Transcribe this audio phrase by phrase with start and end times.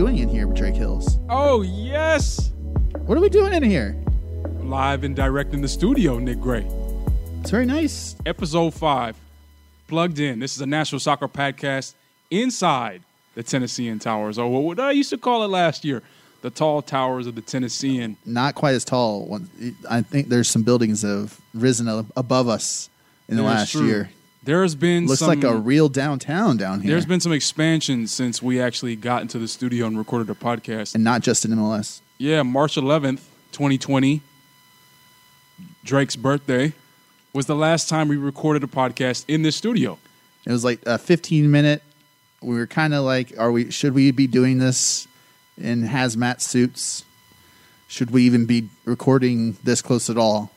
[0.00, 1.18] Doing in here, Drake Hills?
[1.28, 2.52] Oh, yes.
[3.04, 4.02] What are we doing in here?
[4.62, 6.66] Live and direct in the studio, Nick Gray.
[7.42, 8.16] It's very nice.
[8.24, 9.14] Episode five,
[9.88, 10.38] plugged in.
[10.38, 11.92] This is a National Soccer podcast
[12.30, 13.02] inside
[13.34, 16.02] the Tennessean Towers, oh, or what I used to call it last year,
[16.40, 18.16] the tall towers of the Tennessean.
[18.24, 19.38] Not quite as tall.
[19.90, 22.88] I think there's some buildings that have risen above us
[23.28, 23.84] in the last true.
[23.84, 24.10] year.
[24.42, 26.92] There's been Looks some, like a real downtown down here.
[26.92, 30.94] There's been some expansion since we actually got into the studio and recorded a podcast.
[30.94, 32.00] and not just in MLS.
[32.16, 33.20] Yeah, March 11th,
[33.52, 34.22] 2020,
[35.84, 36.72] Drake's birthday,
[37.32, 39.98] was the last time we recorded a podcast in this studio.
[40.46, 41.82] It was like a 15 minute.
[42.42, 43.70] We were kind of like, are we?
[43.70, 45.06] Should we be doing this
[45.58, 47.04] in hazmat suits?
[47.88, 50.50] Should we even be recording this close at all?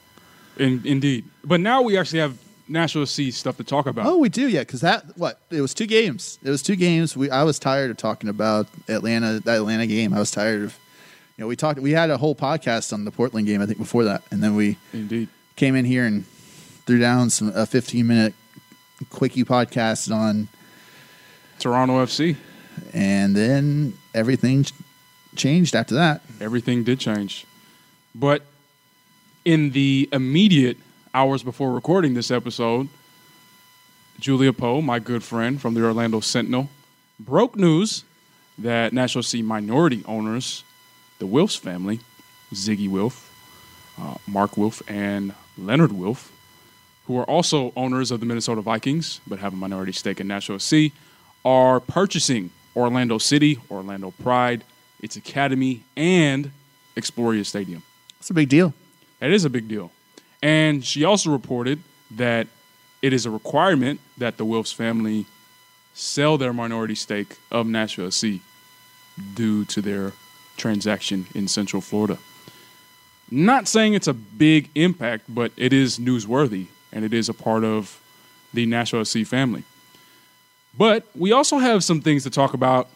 [0.58, 1.26] In, indeed.
[1.44, 4.06] But now we actually have Nashville SC stuff to talk about.
[4.06, 4.62] Oh, we do, yeah.
[4.62, 6.40] Because that what it was two games.
[6.44, 7.16] It was two games.
[7.18, 10.14] We I was tired of talking about Atlanta that Atlanta game.
[10.14, 10.78] I was tired of,
[11.38, 11.80] you know, we talked.
[11.80, 13.62] We had a whole podcast on the Portland game.
[13.62, 15.28] I think before that, and then we Indeed.
[15.56, 16.26] came in here and
[16.86, 18.34] threw down some a 15 minute
[19.10, 20.48] quickie podcast on,
[21.60, 22.36] Toronto FC.
[22.94, 24.66] and then everything
[25.36, 26.22] changed after that.
[26.42, 27.46] Everything did change.
[28.16, 28.44] But
[29.46, 30.78] in the immediate
[31.14, 32.90] hours before recording this episode,
[34.20, 36.70] Julia Poe, my good friend from the Orlando Sentinel,
[37.20, 38.04] broke news
[38.58, 40.64] that Nashville SC minority owners,
[41.20, 42.00] the Wilfs family,
[42.54, 43.32] Ziggy Wilf,
[44.00, 46.32] uh, Mark Wilf, and Leonard Wilf,
[47.06, 50.60] who are also owners of the Minnesota Vikings but have a minority stake in Nashville
[50.60, 50.92] SC,
[51.46, 54.64] are purchasing Orlando City, Orlando Pride,
[55.00, 56.52] its academy, and
[56.96, 57.84] Exploria Stadium.
[58.20, 58.74] It's a big deal.
[59.20, 59.92] That is a big deal.
[60.44, 61.80] And she also reported
[62.12, 62.48] that
[63.02, 65.26] it is a requirement that the Wilfs family
[65.94, 68.42] sell their minority stake of Nashville SC
[69.36, 70.12] due to their
[70.58, 72.20] transaction in Central Florida.
[73.32, 77.64] Not saying it's a big impact, but it is newsworthy and it is a part
[77.64, 78.02] of
[78.54, 79.64] the Nashville SC family.
[80.78, 82.90] But we also have some things to talk about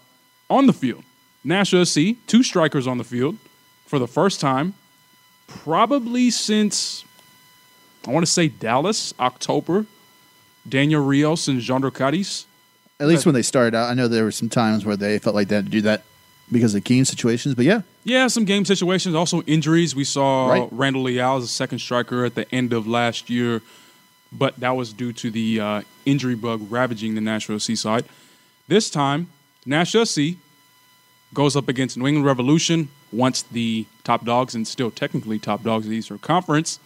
[0.49, 1.03] on the field.
[1.45, 3.37] Nashville SC, two strikers on the field
[3.85, 4.73] for the first time
[5.47, 7.05] probably since
[8.07, 9.85] I want to say Dallas, October.
[10.67, 12.45] Daniel Rios and Jhonder Cadiz.
[12.99, 15.35] At least when they started out, I know there were some times where they felt
[15.35, 16.03] like they had to do that
[16.51, 17.53] because of game situations.
[17.55, 19.95] But yeah, Yeah, some game situations, also injuries.
[19.95, 20.67] We saw Right.
[20.71, 23.61] Randall Leal as a second striker at the end of last year,
[24.31, 28.05] but that was due to the uh, injury bug ravaging the Nashville SC side.
[28.67, 29.29] This time,
[29.65, 30.37] Nashville SC
[31.33, 35.85] goes up against New England Revolution, once the top dogs and still technically top dogs
[35.85, 36.79] of the Eastern Conference.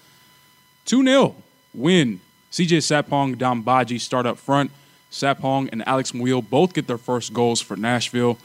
[0.85, 1.35] 2 0
[1.73, 2.19] win.
[2.51, 4.71] CJ Sapong, Dom Badji start up front.
[5.11, 8.37] Sapong and Alex Muyl both get their first goals for Nashville.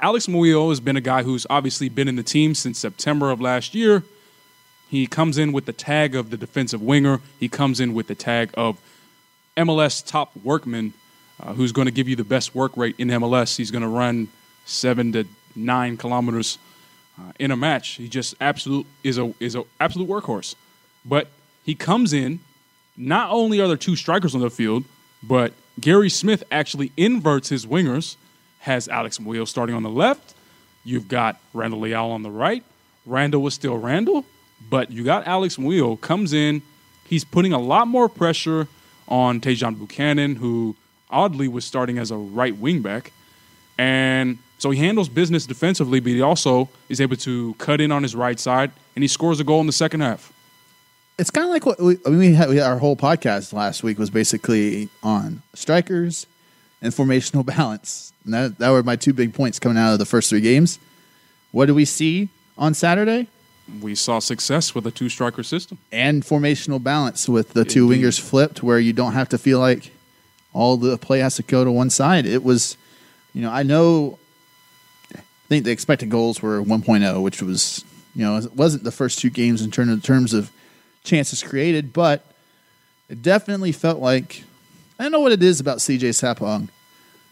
[0.00, 3.40] Alex Muyl has been a guy who's obviously been in the team since September of
[3.40, 4.02] last year.
[4.88, 7.20] He comes in with the tag of the defensive winger.
[7.38, 8.80] He comes in with the tag of
[9.56, 10.94] MLS top workman,
[11.38, 13.56] uh, who's going to give you the best work rate in MLS.
[13.56, 14.28] He's going to run
[14.64, 16.58] seven to nine kilometers
[17.18, 17.90] uh, in a match.
[17.90, 20.54] He just absolute is a is a absolute workhorse.
[21.04, 21.28] But
[21.64, 22.40] he comes in.
[22.96, 24.84] Not only are there two strikers on the field,
[25.22, 28.16] but Gary Smith actually inverts his wingers.
[28.60, 30.34] Has Alex Muyl starting on the left.
[30.84, 32.62] You've got Randall Leal on the right.
[33.06, 34.24] Randall was still Randall,
[34.68, 36.62] but you got Alex Muyl comes in.
[37.06, 38.68] He's putting a lot more pressure
[39.08, 40.76] on Tajon Buchanan, who
[41.10, 43.10] oddly was starting as a right wingback.
[43.78, 48.02] And so he handles business defensively, but he also is able to cut in on
[48.02, 50.32] his right side, and he scores a goal in the second half.
[51.20, 53.52] It's kind of like what we, I mean, we had, we had our whole podcast
[53.52, 56.26] last week was basically on strikers
[56.80, 58.14] and formational balance.
[58.24, 60.78] And that, that were my two big points coming out of the first three games.
[61.52, 63.28] What do we see on Saturday?
[63.82, 65.76] We saw success with a two striker system.
[65.92, 68.06] And formational balance with the two Indeed.
[68.06, 69.92] wingers flipped, where you don't have to feel like
[70.54, 72.24] all the play has to go to one side.
[72.24, 72.78] It was,
[73.34, 74.18] you know, I know.
[75.14, 75.20] I
[75.50, 77.84] think the expected goals were 1.0, which was,
[78.14, 80.50] you know, it wasn't the first two games in terms of, terms of
[81.04, 82.24] chances created, but
[83.08, 84.44] it definitely felt like
[84.98, 86.68] I don't know what it is about CJ Sapong.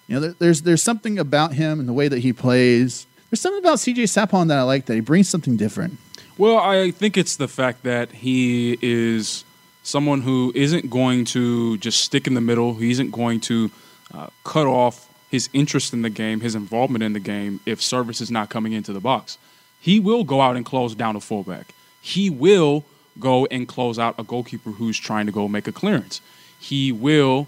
[0.06, 3.06] You know, there, there's there's something about him and the way that he plays.
[3.30, 5.98] There's something about CJ Sapong that I like that he brings something different.
[6.38, 9.44] Well, I think it's the fact that he is
[9.82, 12.74] someone who isn't going to just stick in the middle.
[12.74, 13.70] He isn't going to
[14.14, 18.20] uh, cut off his interest in the game, his involvement in the game, if service
[18.20, 19.36] is not coming into the box.
[19.80, 21.74] He will go out and close down a fullback.
[22.00, 22.84] He will
[23.18, 26.20] go and close out a goalkeeper who's trying to go make a clearance.
[26.58, 27.46] He will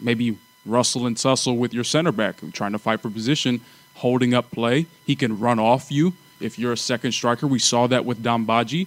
[0.00, 3.60] maybe rustle and tussle with your center back, trying to fight for position,
[3.94, 4.86] holding up play.
[5.06, 7.46] He can run off you if you're a second striker.
[7.46, 8.86] We saw that with Dom Badji.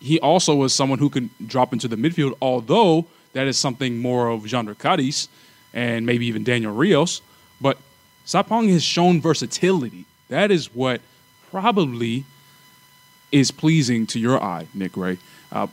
[0.00, 4.28] He also was someone who can drop into the midfield, although that is something more
[4.28, 5.28] of Jhonder Cadiz
[5.72, 7.20] and maybe even Daniel Rios.
[7.60, 7.78] But
[8.26, 10.06] Sapong has shown versatility.
[10.28, 11.00] That is what
[11.50, 12.24] probably
[13.32, 15.18] is pleasing to your eye, Nick Gray.
[15.52, 15.66] Uh,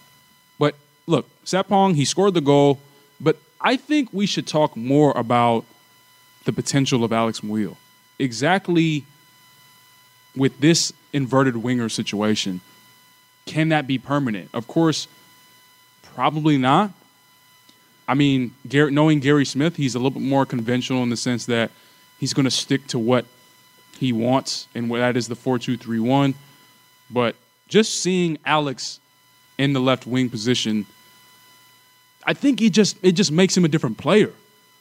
[0.59, 0.75] but
[1.05, 2.79] look, Sapong, he scored the goal,
[3.19, 5.65] but I think we should talk more about
[6.45, 7.75] the potential of Alex Muyl.
[8.19, 9.05] Exactly
[10.35, 12.61] with this inverted winger situation,
[13.45, 14.49] can that be permanent?
[14.53, 15.07] Of course,
[16.01, 16.91] probably not.
[18.07, 21.45] I mean, Gary, knowing Gary Smith, he's a little bit more conventional in the sense
[21.47, 21.71] that
[22.19, 23.25] he's going to stick to what
[23.99, 26.35] he wants, and that is the 4 2 3 1.
[27.09, 27.35] But
[27.67, 28.99] just seeing Alex
[29.57, 30.85] in the left wing position,
[32.25, 34.31] I think he just it just makes him a different player.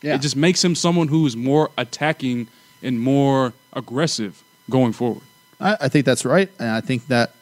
[0.03, 0.15] Yeah.
[0.15, 2.49] It just makes him someone who is more attacking
[2.83, 5.23] and more aggressive going forward.
[5.59, 7.33] I, I think that's right, and I think that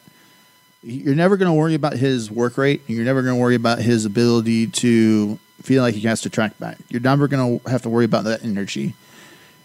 [0.85, 2.81] you're never going to worry about his work rate.
[2.87, 6.29] And you're never going to worry about his ability to feel like he has to
[6.29, 6.77] track back.
[6.89, 8.93] You're never going to have to worry about that energy.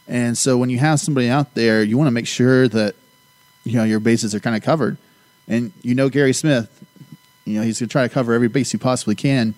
[0.09, 2.97] And so when you have somebody out there, you want to make sure that
[3.65, 4.97] you know your bases are kind of covered.
[5.50, 6.70] And you know Gary Smith,
[7.44, 9.55] you know he's going to try to cover every base he possibly can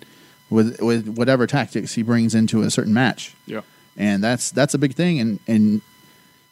[0.49, 3.35] with with whatever tactics he brings into a certain match.
[3.45, 3.61] Yeah.
[3.95, 5.19] and that's that's a big thing.
[5.19, 5.81] And and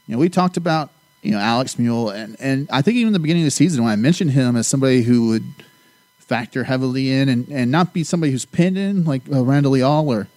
[0.08, 0.92] you know we talked about
[1.24, 3.84] you know Alex Muyl, and and I think even in the beginning of the season
[3.84, 5.44] when I mentioned him as somebody who would
[6.20, 10.06] factor heavily in and, and not be somebody who's pinned in like uh, Randall Leal
[10.08, 10.28] or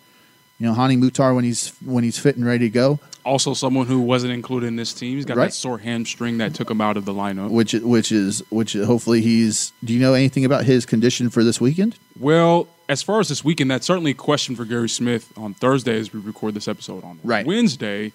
[0.65, 2.99] you know Hany Mukhtar when he's when he's fit and ready to go.
[3.23, 5.17] Also, someone who wasn't included in this team.
[5.17, 5.47] He's got Right.
[5.47, 7.51] that sore hamstring that took him out of the lineup.
[7.51, 9.73] Which which is which hopefully he's.
[9.85, 11.97] Do you know anything about his condition for this weekend?
[12.19, 15.99] Well, as far as this weekend, that's certainly a question for Gary Smith on Thursday
[15.99, 17.47] as we record this episode on Right.
[17.47, 18.13] Wednesday.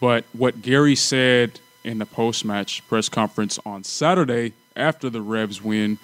[0.00, 5.62] But what Gary said in the post match press conference on Saturday after the Revs
[5.62, 5.98] win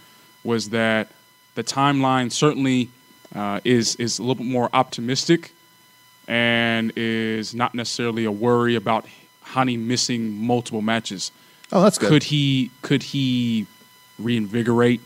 [0.44, 1.08] was that
[1.56, 2.90] the timeline certainly
[3.34, 5.52] uh, is is a little bit more optimistic
[6.28, 9.06] and is not necessarily a worry about
[9.42, 11.32] Hany missing multiple matches.
[11.72, 12.10] Oh, that's good.
[12.10, 13.66] Could he could he
[14.18, 15.00] reinvigorate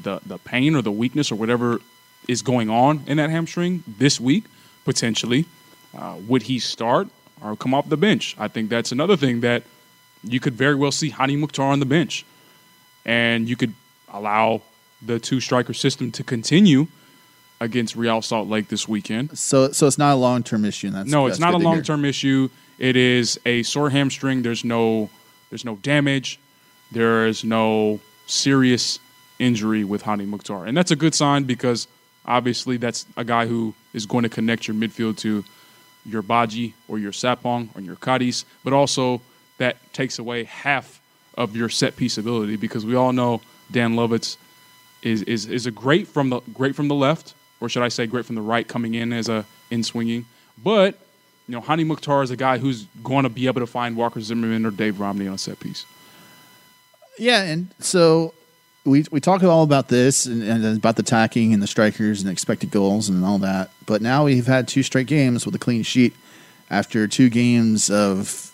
[0.00, 1.80] the the pain or the weakness or whatever
[2.28, 4.44] is going on in that hamstring this week
[4.84, 5.46] potentially?
[5.96, 7.08] Uh, would he start
[7.42, 8.36] or come off the bench?
[8.38, 9.64] I think that's another thing that
[10.22, 12.24] you could very well see Hany Mukhtar on the bench,
[13.04, 13.74] and you could
[14.08, 14.62] allow
[15.02, 16.86] the two striker system to continue
[17.60, 19.38] against Real Salt Lake this weekend.
[19.38, 20.90] So so it's not a long term issue.
[20.90, 22.48] That's No, it's not a long term issue.
[22.78, 24.42] It is a sore hamstring.
[24.42, 25.10] There's no
[25.50, 26.40] there's no damage.
[26.92, 28.98] There is no serious
[29.38, 30.66] injury with Hany Mukhtar.
[30.66, 31.88] And that's a good sign because
[32.26, 35.44] obviously that's a guy who is going to connect your midfield to
[36.06, 39.20] your Badji or your Sapong or your Cadiz, but also
[39.58, 41.00] that takes away half
[41.36, 44.36] of your set piece ability because we all know Dan Lovitz
[45.02, 48.06] is is is a great from the great from the left, or should I say
[48.06, 50.26] great from the right, coming in as a in swinging.
[50.62, 50.98] But
[51.46, 54.20] you know, Hany Mukhtar is a guy who's going to be able to find Walker
[54.20, 55.84] Zimmerman or Dave Romney on a set piece.
[57.18, 58.34] Yeah, and so
[58.84, 62.30] we we talk all about this and, and about the tacking and the strikers and
[62.30, 63.70] expected goals and all that.
[63.86, 66.14] But now we've had two straight games with a clean sheet
[66.70, 68.52] after two games of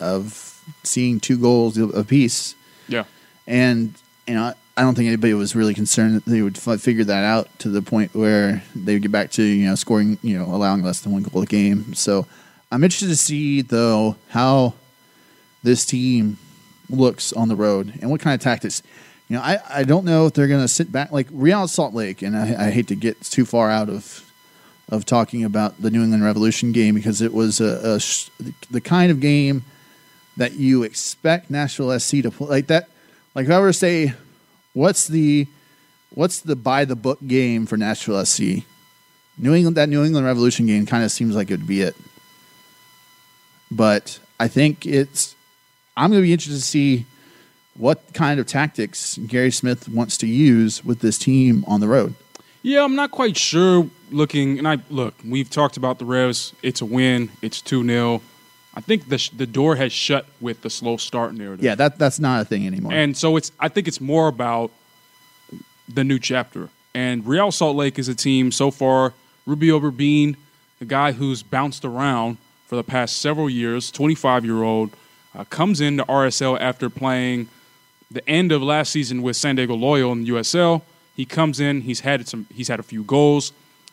[0.00, 2.54] of seeing two goals apiece.
[2.88, 3.04] Yeah,
[3.46, 3.94] And
[4.26, 7.24] you know, I don't think anybody was really concerned that they would f- figure that
[7.24, 10.46] out to the point where they would get back to you know scoring, you know,
[10.46, 11.94] allowing less than one goal a game.
[11.94, 12.26] So
[12.70, 14.74] I'm interested to see though how
[15.62, 16.38] this team
[16.88, 18.82] looks on the road and what kind of tactics.
[19.28, 21.94] You know, I, I don't know if they're going to sit back like Real Salt
[21.94, 24.28] Lake, and I, I hate to get too far out of
[24.88, 28.28] of talking about the New England Revolution game because it was a, a sh-
[28.70, 29.64] the kind of game
[30.36, 32.88] that you expect Nashville SC to play like that.
[33.34, 34.12] Like if I were to say,
[34.72, 35.46] what's the
[36.10, 38.64] what's the by the book game for Nashville SC?
[39.38, 41.96] New England that New England Revolution game kind of seems like it would be it.
[43.70, 45.34] But I think it's
[45.96, 47.06] I'm going to be interested to see
[47.74, 52.14] what kind of tactics Gary Smith wants to use with this team on the road.
[52.62, 53.88] Yeah, I'm not quite sure.
[54.10, 56.52] Looking and I look, we've talked about the Revs.
[56.62, 57.30] It's a win.
[57.40, 58.20] It's two 0
[58.74, 61.64] I think the sh- the door has shut with the slow start narrative.
[61.64, 62.92] Yeah, that that's not a thing anymore.
[62.92, 64.70] And so it's I think it's more about
[65.88, 66.68] the new chapter.
[66.94, 69.14] And Real Salt Lake is a team so far.
[69.46, 70.36] Rubio Rubin,
[70.80, 74.90] a guy who's bounced around for the past several years, 25 year old,
[75.34, 77.48] uh, comes into RSL after playing
[78.10, 80.82] the end of last season with San Diego Loyal in the USL.
[81.16, 81.82] He comes in.
[81.82, 82.46] He's had some.
[82.54, 83.52] He's had a few goals.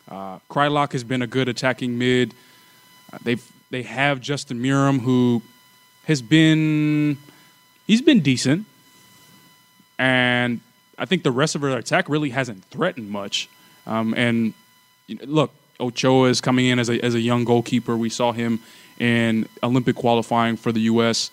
[0.09, 2.33] Uh, Kreilach has been a good attacking mid.
[3.11, 5.41] Uh, they've they have Justin Meram who
[6.05, 7.17] has been
[7.85, 8.65] he's been decent,
[9.97, 10.61] and
[10.97, 13.49] I think the rest of their attack really hasn't threatened much.
[13.85, 14.53] Um, and
[15.07, 17.95] you know, look, Ochoa is coming in as a as a young goalkeeper.
[17.95, 18.59] We saw him
[18.99, 21.31] in Olympic qualifying for the U.S.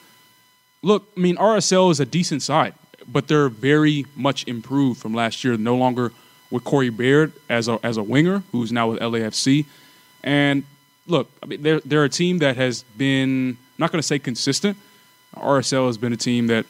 [0.83, 2.75] Look, I mean RSL is a decent side,
[3.09, 5.57] but they're very much improved from last year.
[5.57, 6.13] No longer
[6.51, 9.67] with Corey Baird as a as a winger, who's now with LAFC,
[10.23, 10.65] and
[11.07, 14.19] look, I mean, they're they're a team that has been I'm not going to say
[14.19, 14.77] consistent.
[15.37, 16.67] RSL has been a team that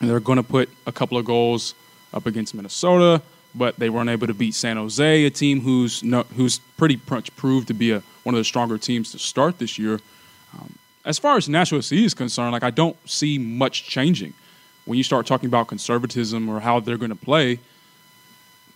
[0.00, 1.74] they're going to put a couple of goals
[2.12, 3.22] up against Minnesota,
[3.54, 7.34] but they weren't able to beat San Jose, a team who's no, who's pretty much
[7.36, 10.00] proved to be a one of the stronger teams to start this year.
[10.54, 14.34] Um, as far as Nashville SC is concerned, like I don't see much changing
[14.84, 17.60] when you start talking about conservatism or how they're going to play.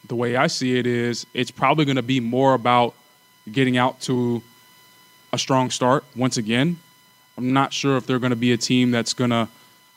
[0.07, 2.95] The way I see it is, it's probably going to be more about
[3.51, 4.43] getting out to
[5.33, 6.79] a strong start once again.
[7.37, 9.49] I'm not sure if they're going to be a team that's going to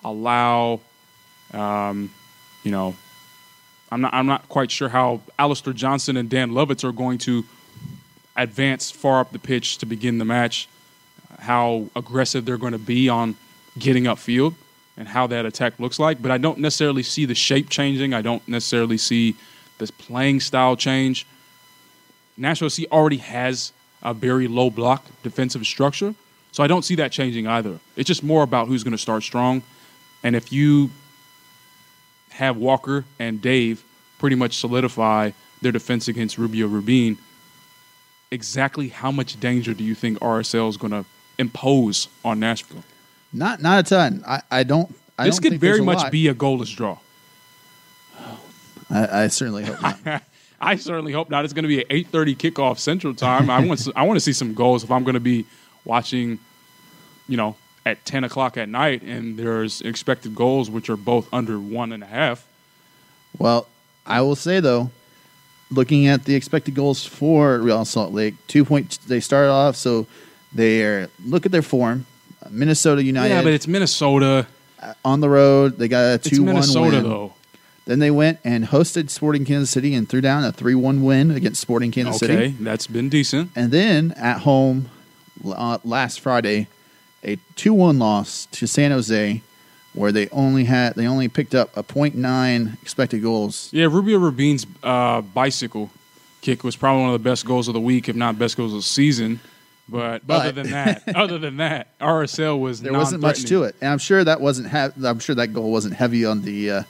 [0.04, 0.80] allow,
[1.54, 2.12] um,
[2.64, 2.96] you know,
[3.92, 4.14] I'm not.
[4.14, 7.46] I'm not quite sure how Alistair Johnston and Dan Lovitz are going to
[8.36, 10.68] advance far up the pitch to begin the match.
[11.38, 13.36] How aggressive they're going to be on
[13.78, 14.56] getting upfield
[14.98, 16.22] and how that attack looks like.
[16.22, 18.14] But I don't necessarily see the shape changing.
[18.14, 19.36] I don't necessarily see
[19.78, 21.28] this playing style change.
[22.38, 26.14] Nashville SC already has a very low block defensive structure.
[26.52, 27.80] So I don't see that changing either.
[27.96, 29.64] It's just more about who's going to start strong.
[30.22, 30.92] And if you
[32.30, 33.84] have Walker and Dave
[34.20, 35.32] pretty much solidify
[35.62, 37.18] their defense against Rubio Rubin,
[38.30, 41.06] exactly how much danger do you think RSL is going to
[41.40, 42.84] impose on Nashville?
[43.32, 44.24] Not not a ton.
[44.28, 44.94] I, I don't.
[45.18, 46.12] I this don't could very much lot.
[46.12, 46.98] be a goalless draw.
[48.90, 50.24] I, I certainly hope not.
[50.64, 51.44] I certainly hope not.
[51.44, 53.50] It's going to be an eight thirty kickoff Central Time.
[53.50, 55.46] I want to, I want to see some goals if I'm going to be
[55.86, 56.40] watching,
[57.28, 57.56] you know,
[57.86, 62.02] at ten o'clock at night, and there's expected goals which are both under one and
[62.02, 62.48] a half.
[63.38, 63.68] Well,
[64.06, 64.90] I will say though,
[65.70, 69.00] looking at the expected goals for Real Salt Lake, two point.
[69.08, 70.08] They started off so
[70.54, 72.06] they are look at their form.
[72.50, 74.48] Minnesota United yeah, but it's Minnesota.
[75.06, 75.78] on the road.
[75.78, 77.04] They got a It's two one Minnesota win.
[77.04, 77.34] though.
[77.86, 81.32] Then they went and hosted Sporting Kansas City and threw down a three one win
[81.32, 82.46] against Sporting Kansas Okay, City.
[82.46, 83.52] Okay, that's been decent.
[83.56, 84.90] And then at home
[85.46, 86.68] uh, last Friday,
[87.24, 89.42] a two one loss to San Jose,
[89.94, 93.70] where they only had they only picked up a .9 expected goals.
[93.74, 95.90] Yeah, Rubio Rubin's uh, bicycle
[96.42, 98.72] kick was probably one of the best goals of the week, if not best goals
[98.74, 99.40] of the season.
[99.90, 103.76] But, But- other than that, other than that, RSL was There wasn't much to it,
[103.82, 104.70] and I'm sure that wasn't.
[104.72, 106.84] He- I'm sure that goal wasn't heavy on the uh,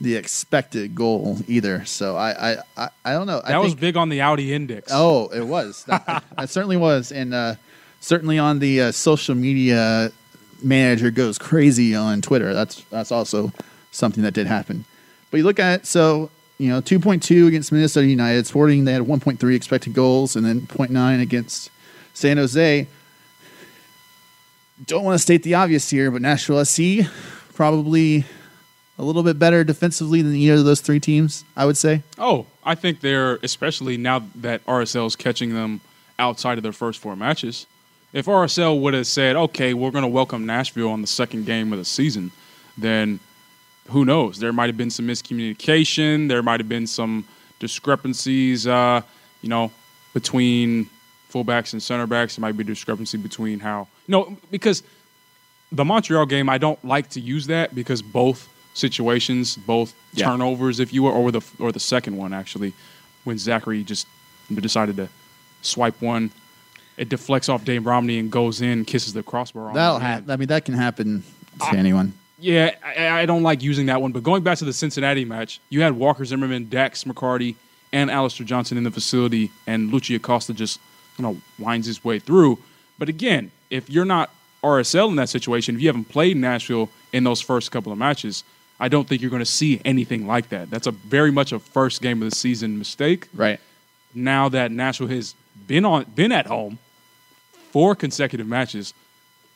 [0.00, 1.84] the expected goal either.
[1.84, 3.40] So I I, I, I don't know.
[3.44, 4.90] I That was think, big on the Audi index.
[4.92, 5.84] Oh, it was.
[5.84, 7.54] That, that certainly was, and uh,
[8.00, 10.12] certainly on the uh, social media
[10.62, 12.54] manager goes crazy on Twitter.
[12.54, 13.52] That's that's also
[13.90, 14.84] something that did happen.
[15.30, 18.46] But you look at it, so you know, two point two against Minnesota United.
[18.46, 21.70] Sporting they had one point three expected goals, and then 0.9 against
[22.14, 22.86] San Jose.
[24.84, 27.06] Don't want to state the obvious here, but Nashville SC
[27.54, 28.26] probably
[28.98, 31.44] a little bit better defensively than either of those three teams.
[31.56, 32.02] I would say.
[32.18, 35.80] Oh, I think they're especially now that RSL is catching them
[36.18, 37.66] outside of their first four matches.
[38.12, 41.72] If RSL would have said, "Okay, we're going to welcome Nashville on the second game
[41.72, 42.30] of the season,"
[42.78, 43.20] then
[43.88, 44.38] who knows?
[44.38, 46.28] There might have been some miscommunication.
[46.28, 47.24] There might have been some
[47.58, 49.02] discrepancies, uh,
[49.42, 49.70] you know,
[50.14, 50.88] between
[51.32, 52.36] fullbacks and center backs.
[52.36, 54.82] There might be discrepancy between how you know because
[55.72, 60.26] the Montreal game, I don't like to use that because both situations, both Yeah.
[60.26, 62.72] turnovers, if you will, or the or the second one actually,
[63.24, 64.06] when Zachary just
[64.54, 65.08] decided to
[65.62, 66.30] swipe one,
[66.96, 69.68] it deflects off Dave Romney and goes in, kisses the crossbar.
[69.68, 70.30] On That'll happen.
[70.30, 71.24] I mean, that can happen
[71.70, 72.12] to anyone.
[72.38, 74.12] Yeah, I, I don't like using that one.
[74.12, 77.54] But going back to the Cincinnati match, you had Walker Zimmerman, Dax McCarty,
[77.92, 80.78] and Alistair Johnston in the facility, and Luciano Acosta just
[81.18, 82.58] you know winds his way through.
[82.98, 84.30] But again, if you're not
[84.62, 88.44] RSL in that situation, if you haven't played Nashville in those first couple of matches,
[88.78, 90.70] I don't think you're going to see anything like that.
[90.70, 93.28] That's a very much a first game of the season mistake.
[93.34, 93.60] Right.
[94.14, 95.34] Now that Nashville has
[95.66, 96.78] been on been at home
[97.70, 98.94] four consecutive matches,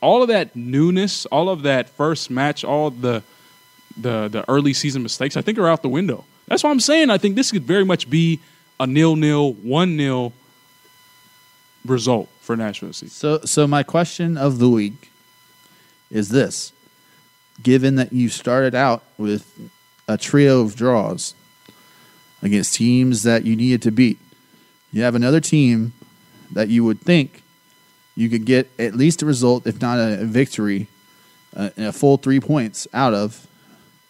[0.00, 3.22] all of that newness, all of that first match, all the
[3.96, 6.24] the the early season mistakes, I think are out the window.
[6.46, 8.40] That's why I'm saying I think this could very much be
[8.78, 10.32] a nil nil, one nil
[11.84, 15.10] result for Nashville So, so my question of the week
[16.10, 16.72] is this:
[17.62, 19.46] Given that you started out with
[20.08, 21.34] a trio of draws
[22.42, 24.18] against teams that you needed to beat,
[24.92, 25.92] you have another team
[26.52, 27.42] that you would think
[28.20, 30.88] you could get at least a result, if not a, victory,
[31.56, 33.46] uh, a full three points out of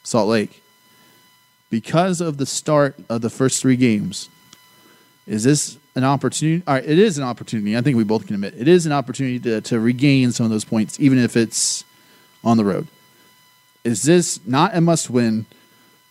[0.03, 0.63] Salt Lake.
[1.71, 4.29] Because of the start of the first three games,
[5.27, 6.65] is this an opportunity?
[6.67, 7.77] It is an opportunity.
[7.77, 10.51] I think we both can admit it is an opportunity to, to regain some of
[10.51, 11.85] those points, even if it's
[12.43, 12.89] on the road.
[13.85, 15.47] Is this not a must win,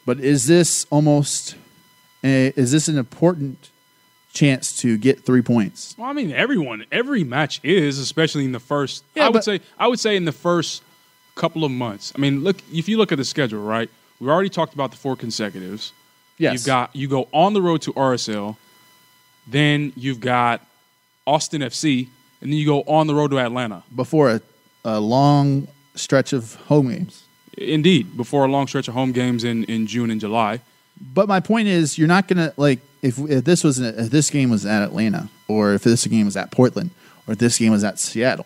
[0.06, 1.56] but is this almost
[2.24, 3.70] a, is this an important
[4.34, 5.96] chance to get three points?
[5.98, 9.04] Well, I mean, everyone, every match is, especially in the first.
[9.16, 10.82] Yeah, I would but- say, I would say in the first
[11.36, 12.12] couple of months.
[12.16, 13.90] I mean, look, if you look at the schedule, right?
[14.20, 15.94] We already talked about the four consecutives.
[16.38, 16.54] Yes.
[16.54, 18.58] You've got you go on the road to RSL,
[19.48, 20.66] then you've got
[21.26, 22.08] Austin FC,
[22.42, 23.84] and then you go on the road to Atlanta.
[23.96, 24.42] before a,
[24.84, 27.24] a long stretch of home games.
[27.58, 30.62] Indeed, before a long stretch of home games in, in June and July.
[31.02, 34.50] But my point is, you're not gonna like if, if this was if this game
[34.50, 36.92] was at Atlanta, or if this game was at Portland,
[37.28, 38.46] or if this game was at Seattle.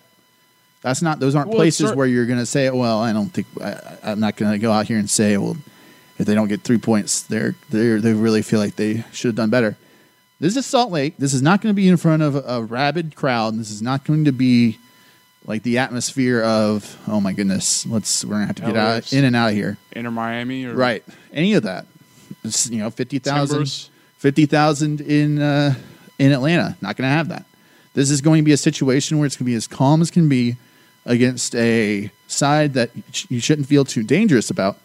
[0.81, 3.47] That's not; those aren't Well, places where you're going to say, "Well, I don't think
[3.61, 5.57] I, I'm not going to go out here and say, well,
[6.19, 9.35] if they don't get three points, they're they they really feel like they should have
[9.35, 9.77] done better."
[10.39, 11.15] This is Salt Lake.
[11.17, 13.57] This is not going to be in front of a, a rabid crowd.
[13.57, 14.77] This is not going to be
[15.45, 19.13] like the atmosphere of, "Oh my goodness, let's we're going to have to get out
[19.13, 21.03] in and out of here." Inter Miami or Right.
[21.31, 21.85] Any of that.
[22.43, 23.89] It's, you know, 50,000 Timbers.
[24.17, 25.75] 50,000 in uh,
[26.19, 26.77] in Atlanta.
[26.81, 27.45] Not going to have that.
[27.93, 30.09] This is going to be a situation where it's going to be as calm as
[30.09, 30.55] can be
[31.05, 34.77] against a side that sh- you shouldn't feel too dangerous about.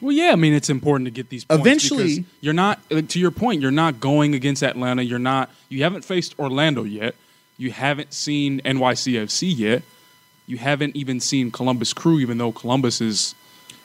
[0.00, 3.08] Well, yeah, I mean it's important to get these points Eventually- because you're not like,
[3.08, 3.62] to your point.
[3.62, 5.02] You're not going against Atlanta.
[5.02, 5.50] You're not.
[5.68, 7.14] You haven't faced Orlando yet.
[7.58, 9.82] You haven't seen NYCFC yet.
[10.46, 13.34] You haven't even seen Columbus Crew, even though Columbus is,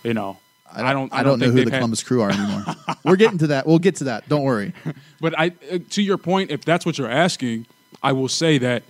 [0.03, 0.37] you know,
[0.71, 1.13] I don't.
[1.13, 2.63] I don't, know think who they've the had- Columbus Crew are anymore.
[3.05, 3.67] We're getting to that.
[3.67, 4.29] We'll get to that.
[4.29, 4.73] Don't worry.
[5.21, 7.65] But I, uh, to your point, if that's what you're asking,
[8.01, 8.83] I will say that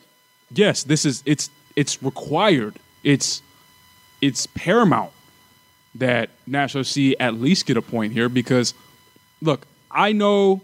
[0.52, 2.76] yes, this is it's it's required.
[3.04, 3.44] It's
[4.20, 5.12] it's paramount
[5.94, 8.74] that Nashville FC at least get a point here because
[9.44, 10.62] look, I know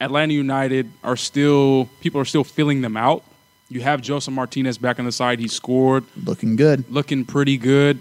[0.00, 3.22] Atlanta United are still people are still filling them out.
[3.72, 5.38] You have Josef Martinez back on the side.
[5.38, 6.84] He scored Looking good.
[6.90, 8.00] looking pretty good.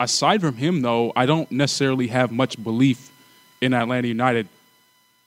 [0.00, 3.10] Aside from him, though, I don't necessarily have much belief
[3.60, 4.48] in Atlanta United.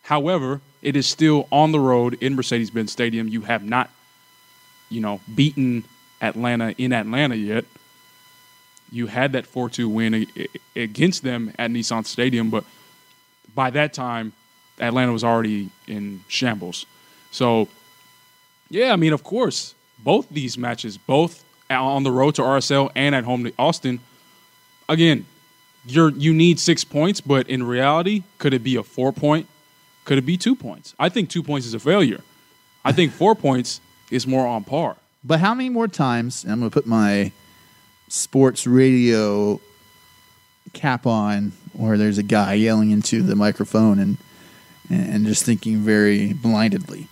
[0.02, 3.28] However, it is still on the road in Mercedes Benz Stadium.
[3.28, 3.92] You have not,
[4.90, 5.84] you know, beaten
[6.22, 7.66] Atlanta in Atlanta yet.
[8.92, 10.26] You had that 4 2 win
[10.76, 12.64] against them at Nissan Stadium, but
[13.54, 14.34] by that time,
[14.80, 16.88] Atlanta was already in shambles.
[17.30, 17.68] So,
[18.72, 23.16] yeah, I mean, of course, both these matches, both on the road to RSL and
[23.16, 24.00] at home to Austin,
[24.90, 25.26] again,
[25.86, 29.48] you're you need six points, but in reality, could it be a four point?
[30.06, 30.94] Could it be two points?
[31.00, 32.22] I think two points is a failure.
[32.86, 34.98] I think four points is more on par.
[35.24, 36.44] But how many more times?
[36.44, 37.32] And I'm going to put my
[38.10, 39.60] sports radio
[40.74, 44.18] cap on, where there's a guy yelling into the microphone and
[44.90, 47.08] and just thinking very blindedly.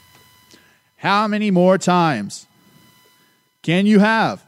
[0.97, 2.45] How many more times
[3.63, 4.43] can you have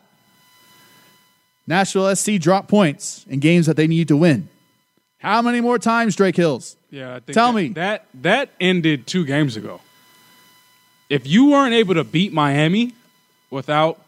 [1.67, 4.49] Nashville SC drop points in games that they need to win?
[5.19, 6.75] How many more times, Drake Hills?
[6.91, 7.67] Yeah, I think Tell that, me.
[7.69, 9.79] that that ended two games ago.
[11.09, 12.93] If you weren't able to beat Miami
[13.49, 13.99] without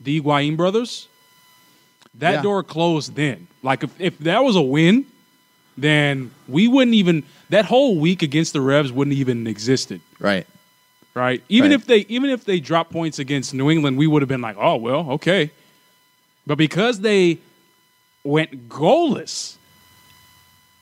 [0.00, 1.08] the Higuain brothers,
[2.14, 2.42] that Yeah.
[2.42, 3.48] door closed then.
[3.62, 5.06] Like if, if that was a win,
[5.76, 10.00] then we wouldn't even that whole week against the Revs wouldn't even existed.
[10.18, 10.46] Right.
[11.20, 11.42] Right?
[11.50, 11.80] Even Right.
[11.80, 14.56] if they even if they dropped points against New England, we would have been like,
[14.58, 15.50] oh well, okay.
[16.46, 17.38] But because they
[18.24, 19.56] went goalless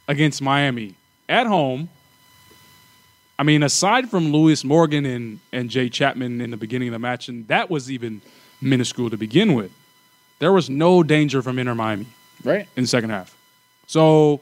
[0.07, 0.95] against Miami
[1.29, 1.89] at home,
[3.39, 6.99] I mean, aside from Lewis Morgan and, and Jay Chapman in the beginning of the
[7.01, 8.21] match, and that was even
[8.61, 9.73] minuscule to begin with,
[10.39, 12.07] there was no danger from Inter Miami
[12.45, 12.69] Right.
[12.77, 13.37] in the second half.
[13.89, 14.41] So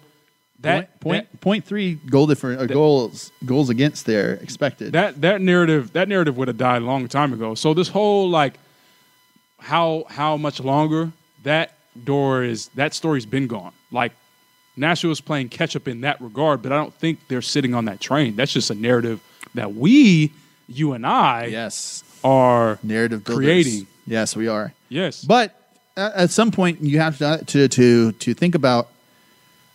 [0.60, 4.92] that point, point, that, point three goal different uh, goals goals against there expected.
[4.92, 7.54] that that narrative that narrative would have died a long time ago.
[7.54, 8.54] So this whole like
[9.58, 11.72] how how much longer that
[12.04, 13.72] door is that story's been gone.
[13.90, 14.12] Like
[14.76, 17.86] Nashville is playing catch up in that regard, but I don't think they're sitting on
[17.86, 18.36] that train.
[18.36, 19.20] That's just a narrative
[19.54, 20.32] that we,
[20.68, 23.44] you and I, yes, are narrative builders.
[23.44, 23.86] creating.
[24.06, 24.72] Yes, we are.
[24.88, 25.58] Yes, But
[25.96, 28.88] at at some point, you have to to to to think about.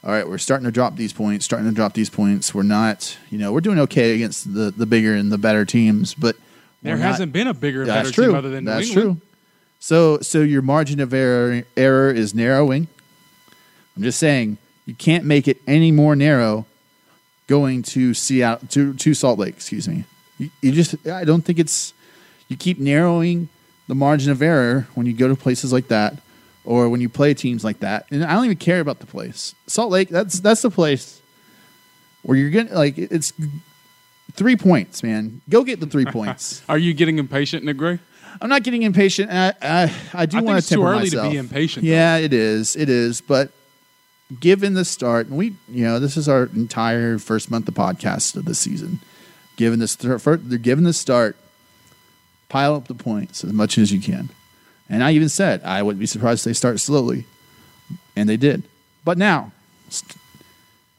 [0.04, 1.46] All right, we're starting to drop these points.
[1.46, 2.56] Starting to drop these points.
[2.56, 6.14] We're not, you know, we're doing okay against the the bigger and the better teams,
[6.16, 6.36] but
[6.82, 8.26] there we're not- hasn't been a bigger, That's better true.
[8.28, 9.22] team other than New That's England.
[9.22, 9.28] true.
[9.80, 12.88] So so your margin of error error is narrowing.
[13.96, 16.66] I'm just saying you can't make it any more narrow
[17.48, 19.54] going to Seattle to to Salt Lake.
[19.56, 20.06] Excuse me.
[20.40, 21.94] You, you just I don't think it's
[22.48, 23.50] you keep narrowing
[23.88, 26.18] the margin of error when you go to places like that
[26.66, 28.06] or when you play teams like that.
[28.12, 29.56] And I don't even care about the place.
[29.68, 30.10] Salt Lake.
[30.10, 31.22] That's that's the place
[32.24, 33.34] where you're gonna like it's
[34.34, 35.42] three points, man.
[35.50, 36.64] Go get the three points.
[36.70, 38.00] Are you getting impatient, Gray?
[38.42, 39.30] I'm not getting impatient.
[39.32, 41.86] I, I, I do I think want it's to too temper early to be impatient,
[41.86, 42.76] Yeah, it is.
[42.76, 43.22] It is.
[43.22, 43.52] But
[44.40, 48.36] given the start, and we, you know, this is our entire first month of podcast
[48.36, 49.00] of the season.
[49.58, 51.36] Given this, they're given the start,
[52.50, 54.30] pile up the points as much as you can.
[54.92, 57.26] And I even said I wouldn't be surprised if they start slowly,
[58.16, 58.64] and they did.
[59.06, 59.54] But now,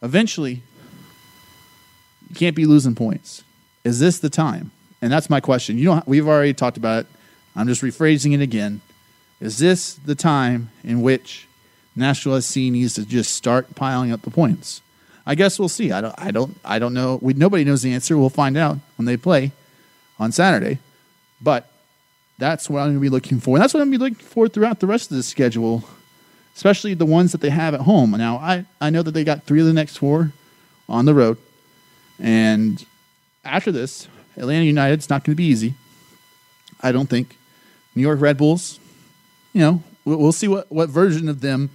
[0.02, 0.62] eventually,
[2.28, 3.44] you can't be losing points.
[3.84, 4.70] Is this the time?
[5.02, 5.76] And that's my question.
[5.76, 7.06] You know, we've already talked about it.
[7.54, 8.80] I'm just rephrasing it again.
[9.40, 11.46] Is this the time in which
[11.94, 14.80] Nashville SC needs to just start piling up the points?
[15.26, 15.92] I guess we'll see.
[15.92, 16.14] I don't.
[16.16, 16.58] I don't.
[16.64, 17.18] I don't know.
[17.20, 18.16] We, nobody knows the answer.
[18.16, 19.52] We'll find out when they play
[20.18, 20.78] on Saturday.
[21.42, 21.68] But
[22.38, 23.56] that's what I'm going to be looking for.
[23.56, 25.84] And that's what I'm going to be looking for throughout the rest of the schedule,
[26.56, 28.12] especially the ones that they have at home.
[28.12, 30.32] Now, I, I know that they got three of the next four
[30.88, 31.38] on the road.
[32.18, 32.84] And
[33.44, 35.74] after this, Atlanta United's not going to be easy.
[36.80, 37.36] I don't think.
[37.94, 38.80] New York Red Bulls,
[39.52, 41.70] you know, we'll, we'll see what, what version of them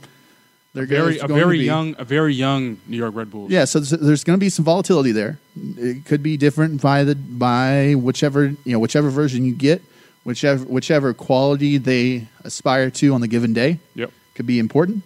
[0.74, 3.50] they're Very going a to very young a very young New York Red Bulls.
[3.50, 5.40] Yeah, so there's, there's going to be some volatility there.
[5.56, 9.82] It could be different by the by whichever you know whichever version you get,
[10.28, 14.12] whichever whichever quality they aspire to on the given day Yep.
[14.36, 15.04] could be important.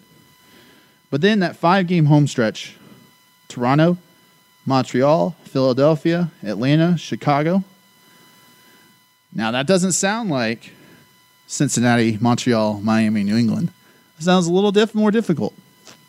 [1.11, 2.75] But then that five game home stretch,
[3.47, 3.97] Toronto,
[4.65, 7.63] Montreal, Philadelphia, Atlanta, Chicago.
[9.33, 10.71] Now that doesn't sound like
[11.47, 13.71] Cincinnati, Montreal, Miami, New England.
[14.17, 15.53] It sounds a little diff- more difficult.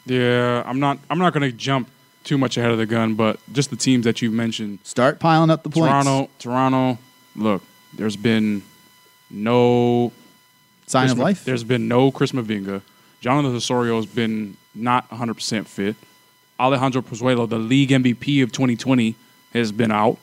[0.07, 0.99] Yeah, I'm not.
[1.11, 1.89] I'm not going to jump
[2.25, 5.51] too much ahead of the gun, but just the teams that you've mentioned: Start piling
[5.51, 5.89] up the points.
[6.05, 6.99] Toronto, Toronto.
[7.37, 7.63] Look,
[7.95, 8.63] there's been
[9.33, 10.13] no
[10.87, 11.45] sign Chris of Ma- life.
[11.45, 12.83] There's been no Chris Mavinga.
[13.21, 15.97] Jonathan Osorio has been not 100 percent fit.
[16.61, 19.17] Alejandro Pozuelo, the league MVP of 2020,
[19.53, 20.19] has been out,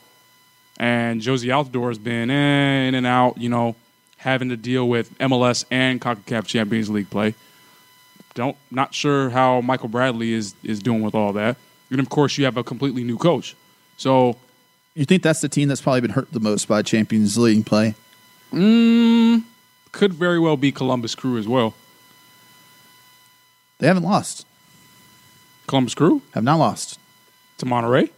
[0.78, 3.38] and Jozy Altidore has been in and out.
[3.38, 3.76] You know,
[4.18, 7.36] having to deal with MLS and Concacaf Champions League play.
[8.36, 11.58] Don't not sure how Michael Bradley is is doing with all that.
[11.90, 13.56] And of course, you have a completely new coach.
[13.98, 14.38] So
[14.96, 17.96] You think that's the team that's probably been hurt the most by Champions League play?
[18.52, 19.44] Mm,
[19.92, 21.74] could very well be Columbus Crew as well.
[23.80, 24.46] They haven't lost.
[25.68, 27.00] Columbus Crew Have not lost.
[27.60, 28.10] to Monterrey.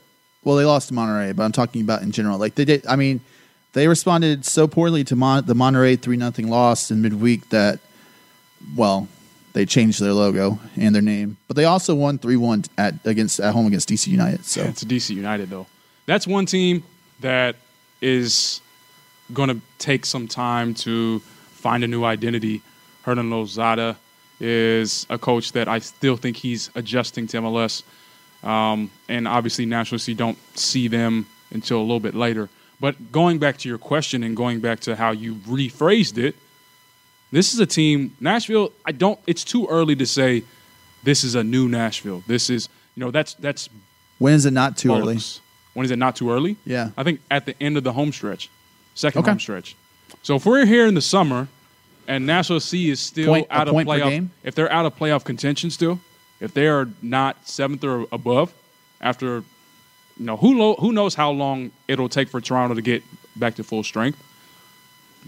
[0.43, 2.37] Well, they lost to Monterrey, but I'm talking about in general.
[2.37, 2.85] Like they did.
[2.87, 3.19] I mean,
[3.73, 7.79] they responded so poorly to Mon- the Monterrey three nothing loss in midweek that,
[8.75, 9.07] well,
[9.53, 11.37] they changed their logo and their name.
[11.47, 14.45] But they also won three one at against at home against DC United.
[14.45, 15.67] So It's DC United though.
[16.05, 16.83] That's one team
[17.19, 17.55] that
[18.01, 18.61] is
[19.33, 22.61] going to take some time to find a new identity.
[23.03, 23.97] Hernan Losada
[24.39, 27.83] is a coach that I still think he's adjusting to MLS.
[28.43, 32.49] Um, and obviously, National you don't see them until a little bit later.
[32.79, 36.35] But going back to your question and going back to how you rephrased it,
[37.31, 38.73] this is a team, Nashville.
[38.83, 39.19] I don't.
[39.27, 40.43] It's too early to say
[41.03, 42.23] this is a new Nashville.
[42.27, 43.69] This is, you know, that's that's
[44.17, 45.17] when is it not too early?
[45.73, 46.57] When is it not too early?
[46.65, 46.89] Yeah.
[46.97, 48.49] I think at the end of the home stretch,
[48.95, 49.31] second Okay.
[49.31, 49.75] home stretch.
[50.23, 51.47] So if we're here in the summer
[52.07, 55.69] and Nashville SC is still Point- out of playoff, if they're out of playoff contention
[55.71, 55.99] still,
[56.39, 58.53] if they are not seventh or above,
[58.99, 59.43] after
[60.17, 63.03] you know who lo- who knows how long it'll take for Toronto to get
[63.35, 64.21] back to full strength.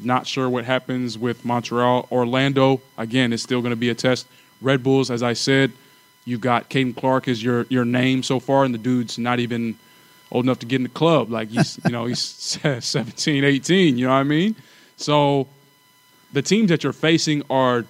[0.01, 2.07] Not sure what happens with Montreal.
[2.11, 4.25] Orlando, again, is still going to be a test.
[4.61, 5.71] Red Bulls, as I said,
[6.25, 9.75] you've got Caden Clark as your, your name so far, and the dude's not even
[10.33, 11.31] old enough to get in the club.
[11.31, 12.19] Like he's, you know, he's
[12.79, 14.55] 17, 18, you know what I mean?
[14.97, 15.47] So
[16.33, 17.85] the teams that you're facing are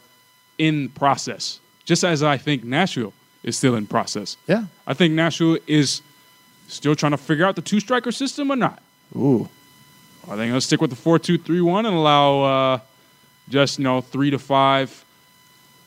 [0.57, 4.37] in process, just as I think Nashville is still in process.
[4.47, 4.65] Yeah.
[4.85, 6.01] I think Nashville is
[6.67, 8.81] still trying to figure out the two striker system or not.
[9.15, 9.49] Ooh.
[10.27, 12.79] Are they going to stick with the four-two-three-one and allow uh,
[13.49, 15.03] just you know three to five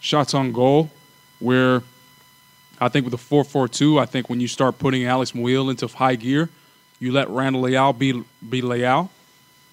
[0.01, 0.91] shots on goal?
[1.39, 1.83] Where
[2.81, 6.17] I think with the four-four-two, I think when you start putting Alex Muyl into high
[6.17, 6.49] gear,
[7.01, 9.11] you let Randall Leal be be Leal,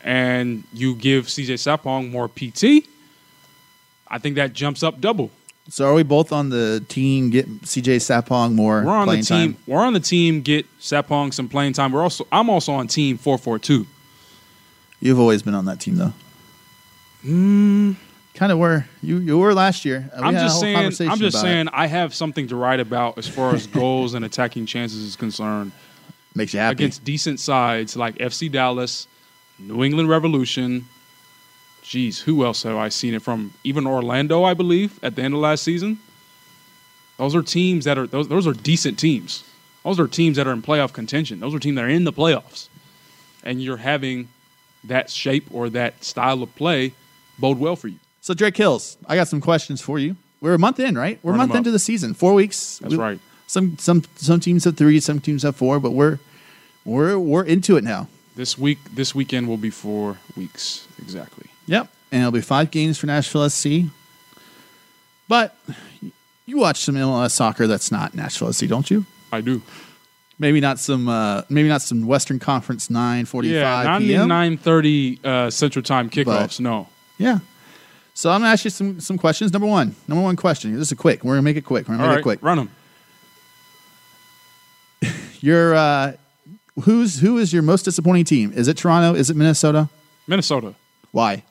[0.02, 2.88] and you give CJ Sapong more PT.
[4.08, 5.32] I think that jumps up double.
[5.70, 9.54] So are we both on the team get CJ Sapong more We're on the team.
[9.54, 9.58] time?
[9.66, 10.42] We're on the team.
[10.42, 11.92] Get Sapong some playing time.
[11.94, 12.28] We're also.
[12.32, 13.88] I'm also on team four-four-two.
[15.00, 16.14] You've always been on that team though.
[17.22, 17.94] Hmm.
[18.34, 20.10] Kind of where you you were last year.
[20.12, 21.10] Uh, we I'm just saying.
[21.10, 21.68] I'm just saying.
[21.72, 25.72] I have something to write about as far as goals and attacking chances is concerned
[26.36, 26.74] makes you happy.
[26.74, 29.08] against decent sides like FC Dallas,
[29.60, 30.86] New England Revolution.
[31.84, 33.54] Geez, who else have I seen it from?
[33.64, 36.00] Even Orlando, I believe, at the end of last season.
[37.18, 38.28] Those are teams that are those.
[38.28, 39.44] Those are decent teams.
[39.84, 41.40] Those are teams that are in playoff contention.
[41.40, 42.68] Those are teams that are in the playoffs,
[43.44, 44.30] and you're having
[44.86, 46.94] that shape or that style of play
[47.38, 48.00] bode well for you.
[48.24, 50.16] So Drake Hills, I got some questions for you.
[50.40, 51.20] We're a month in, right?
[51.24, 52.14] We're Run a month into the season.
[52.14, 52.80] Four weeks.
[52.80, 53.20] That's We- right.
[53.48, 56.20] Some some some teams have three, some teams have four, but we're
[56.86, 58.08] we're we're into it now.
[58.38, 61.48] This week, this weekend will be four weeks exactly.
[61.68, 61.90] Yep.
[62.14, 63.92] And it'll be five games for Nashville SC.
[65.28, 65.56] But
[66.46, 69.06] you watch some MLS soccer that's not Nashville SC, don't you?
[69.34, 69.62] I do.
[70.40, 74.26] Maybe not some uh maybe not some Western Conference nine forty Yeah, five not the
[74.26, 76.58] nine thirty uh, Central Time kickoffs.
[76.58, 77.40] But- no, Yeah.
[78.14, 79.52] So I'm gonna ask you some some questions.
[79.54, 80.78] Number one, number one question.
[80.78, 81.24] This is quick.
[81.24, 81.88] We're gonna make it quick.
[81.88, 82.44] We're gonna all make right, it quick.
[82.44, 82.70] run them.
[85.42, 86.14] Your uh,
[86.84, 88.54] who's who is your most disappointing team?
[88.54, 89.18] Is it Toronto?
[89.18, 89.90] Is it Minnesota?
[90.28, 90.74] Minnesota.
[91.12, 91.44] Why?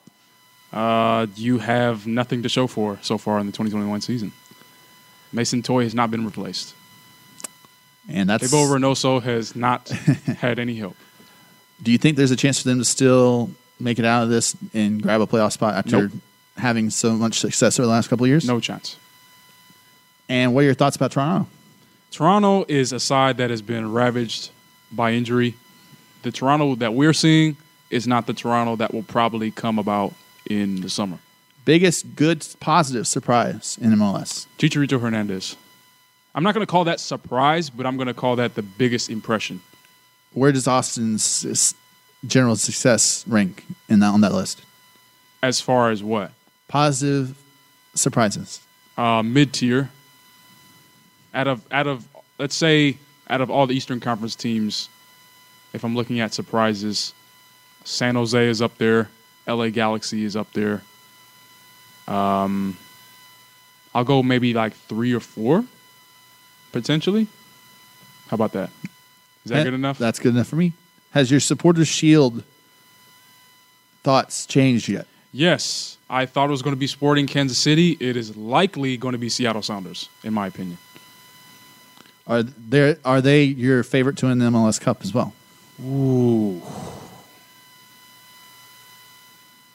[0.71, 4.31] Uh, you have nothing to show for so far in the 2021 season.
[5.31, 6.73] Mason Toye has not been replaced.
[8.09, 8.51] And that's.
[8.51, 9.87] Tabo Reynoso has not
[10.39, 10.95] had any help.
[11.81, 14.55] do you think there's a chance for them to still make it out of this
[14.73, 16.11] and grab a playoff spot after Nope.
[16.57, 18.45] Having so much success over the last couple of years?
[18.47, 18.97] No chance.
[20.29, 21.47] And what are your thoughts about Toronto?
[22.11, 24.51] Toronto is a side that has been ravaged
[24.91, 25.55] by injury.
[26.21, 27.57] The Toronto that we're seeing
[27.89, 30.13] is not the Toronto that will probably come about
[30.49, 31.17] in the summer.
[31.65, 34.47] Biggest good positive surprise in MLS.
[34.57, 35.55] Chicharito Hernandez.
[36.35, 39.09] I'm not going to call that surprise, but I'm going to call that the biggest
[39.09, 39.61] impression.
[40.33, 41.75] Where does Austin's
[42.25, 44.61] general success rank in that on that list?
[45.41, 46.31] As far as what?
[46.73, 47.37] Positive
[47.93, 48.59] surprises.
[48.97, 49.91] Uh, Mid tier.
[51.31, 52.07] Out of out of
[52.39, 52.97] let's say
[53.29, 54.89] out of all the Eastern Conference teams,
[55.73, 57.13] if I'm looking at surprises,
[57.83, 59.07] San Jose is up there.
[59.47, 60.81] LA Galaxy is up there.
[62.07, 62.75] Um,
[63.93, 65.65] I'll go maybe like three or four,
[66.71, 67.27] potentially.
[68.29, 68.71] How about that?
[69.45, 69.99] Is that Eh, good enough?
[69.99, 70.73] That's good enough for me.
[71.11, 72.43] Has your supporter shield
[74.01, 75.05] thoughts changed yet?
[75.35, 77.97] Yes, I thought it was going to be Sporting Kansas City.
[77.99, 80.77] It is likely going to be Seattle Sounders, in my opinion.
[82.27, 85.33] Are they are they your favorite to win the MLS Cup as well?
[85.83, 86.61] Ooh.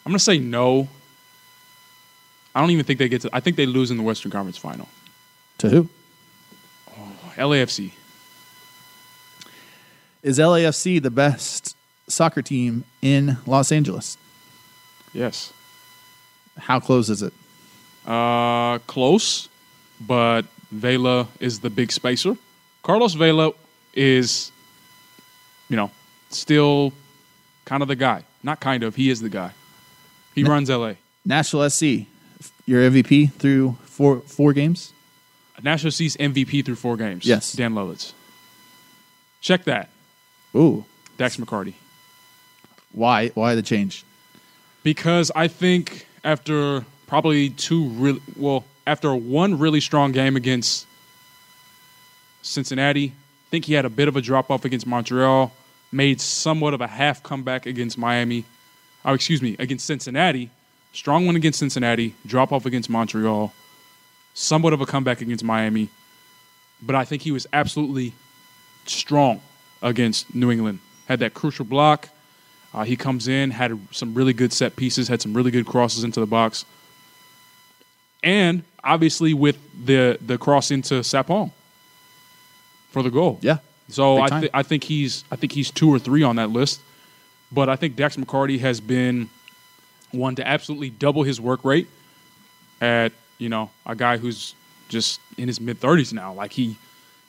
[0.07, 0.89] I'm going to say no.
[2.55, 3.31] I don't even think they get to.
[3.33, 4.89] I think they lose in the Western Conference final.
[5.59, 5.89] To who?
[6.97, 7.91] Oh, LAFC.
[10.23, 14.17] Is LAFC the best soccer team in Los Angeles?
[15.13, 15.53] Yes.
[16.59, 17.33] How close is it?
[18.07, 19.49] Uh, close,
[20.01, 22.37] but Vela is the big spacer.
[22.83, 23.53] Carlos Vela
[23.95, 24.51] is,
[25.69, 25.91] you know,
[26.31, 26.93] still
[27.65, 28.25] kind of the guy.
[28.43, 28.95] Not kind of.
[28.97, 29.53] He is the guy.
[30.35, 30.95] He runs LA.
[31.25, 32.07] Nashville SC,
[32.67, 34.93] your MVP through four four games.
[35.63, 37.27] Nashville SC's MVP through four games.
[37.27, 37.53] Yes.
[37.53, 38.13] Dan Lovitz.
[39.41, 39.91] Check that.
[40.55, 40.85] Ooh,
[41.17, 41.75] Dax McCarty.
[42.93, 44.05] why why the change?
[44.89, 50.87] Because I think after probably two really well, after one really strong game against
[52.41, 55.53] Cincinnati, I think he had a bit of a drop off against Montreal,
[55.93, 58.47] made somewhat of a half comeback against Miami.
[59.05, 60.49] Oh, excuse me, against Cincinnati.
[60.95, 63.53] Strong one against Cincinnati, drop off against Montreal,
[64.33, 65.91] somewhat of a comeback against Miami.
[66.81, 68.15] But I think he was absolutely
[68.87, 69.43] strong
[69.83, 70.79] against New England.
[71.09, 72.09] Had that crucial block.
[72.75, 76.05] Uh, he comes in, had some really good set pieces, had some really good crosses
[76.05, 76.65] into the box,
[78.23, 81.51] and obviously with the the cross into Sapong
[82.91, 83.39] for the goal.
[83.43, 83.59] Yeah.
[83.89, 86.81] So I, th- I think he's I think he's two or three on that list,
[87.51, 89.31] but I think Dax McCarty has been
[90.11, 91.89] one to absolutely double his work rate
[92.81, 94.55] at you know a guy who's
[94.89, 96.33] just in his mid 30s now.
[96.33, 96.77] Like he,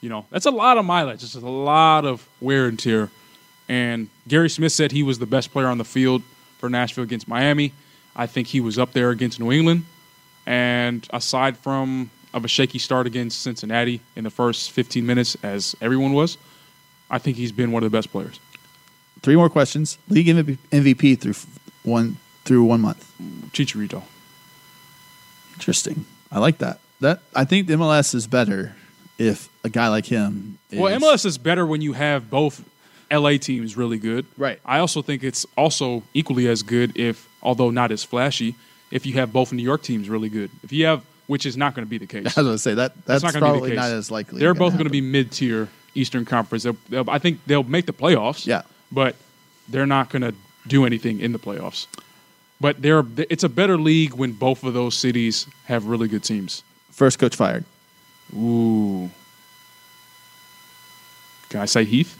[0.01, 1.23] you know, that's a lot of mileage.
[1.23, 3.09] It's a lot of wear and tear.
[3.69, 6.23] And Gary Smith said he was the best player on the field
[6.57, 7.71] for Nashville against Miami.
[8.15, 9.85] I think he was up there against New England.
[10.45, 15.75] And aside from of a shaky start against Cincinnati in the first 15 minutes, as
[15.81, 16.37] everyone was,
[17.09, 18.39] I think he's been one of the best players.
[19.21, 19.97] Three more questions.
[20.09, 21.35] League MVP through
[21.83, 23.11] one through one month.
[23.51, 24.03] Chicharito.
[25.53, 26.05] Interesting.
[26.31, 26.79] I like that.
[27.01, 28.75] That I think the MLS is better
[29.17, 30.57] if a guy like him.
[30.71, 32.63] Is, Well, MLS is better when you have both
[33.11, 34.25] LA team is really good.
[34.37, 34.59] Right.
[34.65, 38.55] I also think it's also equally as good if, although not as flashy,
[38.91, 40.49] if you have both New York teams really good.
[40.63, 42.37] If you have, which is not going to be the case.
[42.37, 43.89] I was going to say that that's, not going to be probably the case.
[43.89, 44.39] not as likely.
[44.39, 46.63] They're both going to be mid-tier Eastern Conference.
[46.63, 48.45] They'll, they'll, I think they'll make the playoffs.
[48.45, 48.63] Yeah.
[48.91, 49.15] but
[49.67, 50.33] they're not going to
[50.67, 51.87] do anything in the playoffs.
[52.61, 56.63] But they're it's a better league when both of those cities have really good teams.
[56.91, 57.63] first coach fired.
[58.35, 59.09] Ooh.
[61.49, 62.18] Can I say Heath?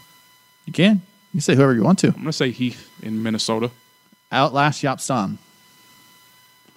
[0.70, 1.02] You can.
[1.32, 2.06] You can say whoever you want to.
[2.08, 3.72] I'm going to say Heath in Minnesota.
[4.30, 5.38] Outlast Jaap Stam.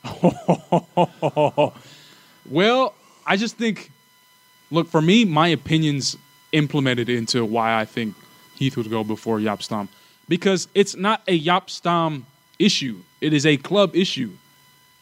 [2.49, 2.93] Well,
[3.25, 3.91] I just think,
[4.69, 6.17] look, for me, my opinions
[6.51, 8.15] implemented into why I think
[8.55, 9.89] Heath would go before Jaap Stam.
[10.27, 12.25] Because it's not a Jaap Stam
[12.59, 14.31] issue, it is a club issue.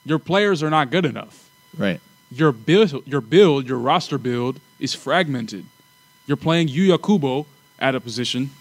[0.05, 1.49] Your players are not good enough.
[1.77, 1.99] Right.
[2.31, 5.65] Your build, your build, your roster build is fragmented.
[6.27, 7.45] You're playing Yuya Kubo
[7.79, 8.51] at a position.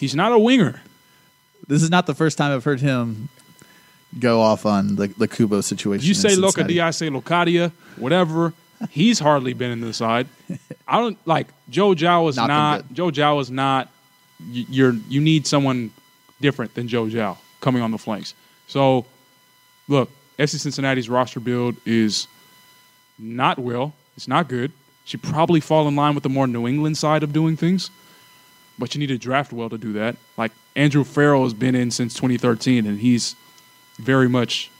[0.00, 0.80] He's not a winger.
[1.68, 3.28] This is not the first time I've heard him
[4.18, 6.08] go off on the the Kubo situation.
[6.08, 6.30] You say.
[6.30, 8.54] Locadia, I say Locadia, whatever.
[8.88, 10.26] He's hardly been in the side.
[10.88, 13.90] I don't like Joe Gyau is Not not, Joe Gyau is not
[14.50, 15.90] you're you need someone
[16.40, 18.34] different than Joe Gyau coming on the flanks.
[18.68, 19.04] So
[19.86, 22.26] look, FC Cincinnati's roster build is
[23.18, 23.92] not well.
[24.16, 24.72] It's not good.
[25.04, 27.90] Should probably fall in line with the more New England side of doing things.
[28.80, 30.16] But you need to draft well to do that.
[30.36, 33.36] Like Andrew Farrell has been in since 2013, and he's
[33.98, 34.70] very much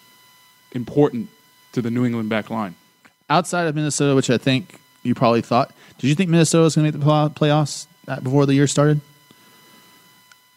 [0.73, 1.29] important
[1.73, 2.75] to the New England back line.
[3.29, 5.73] outside of Minnesota, which I think you probably thought.
[5.99, 9.01] Did you think Minnesota was going to make the playoffs uh, before the year started?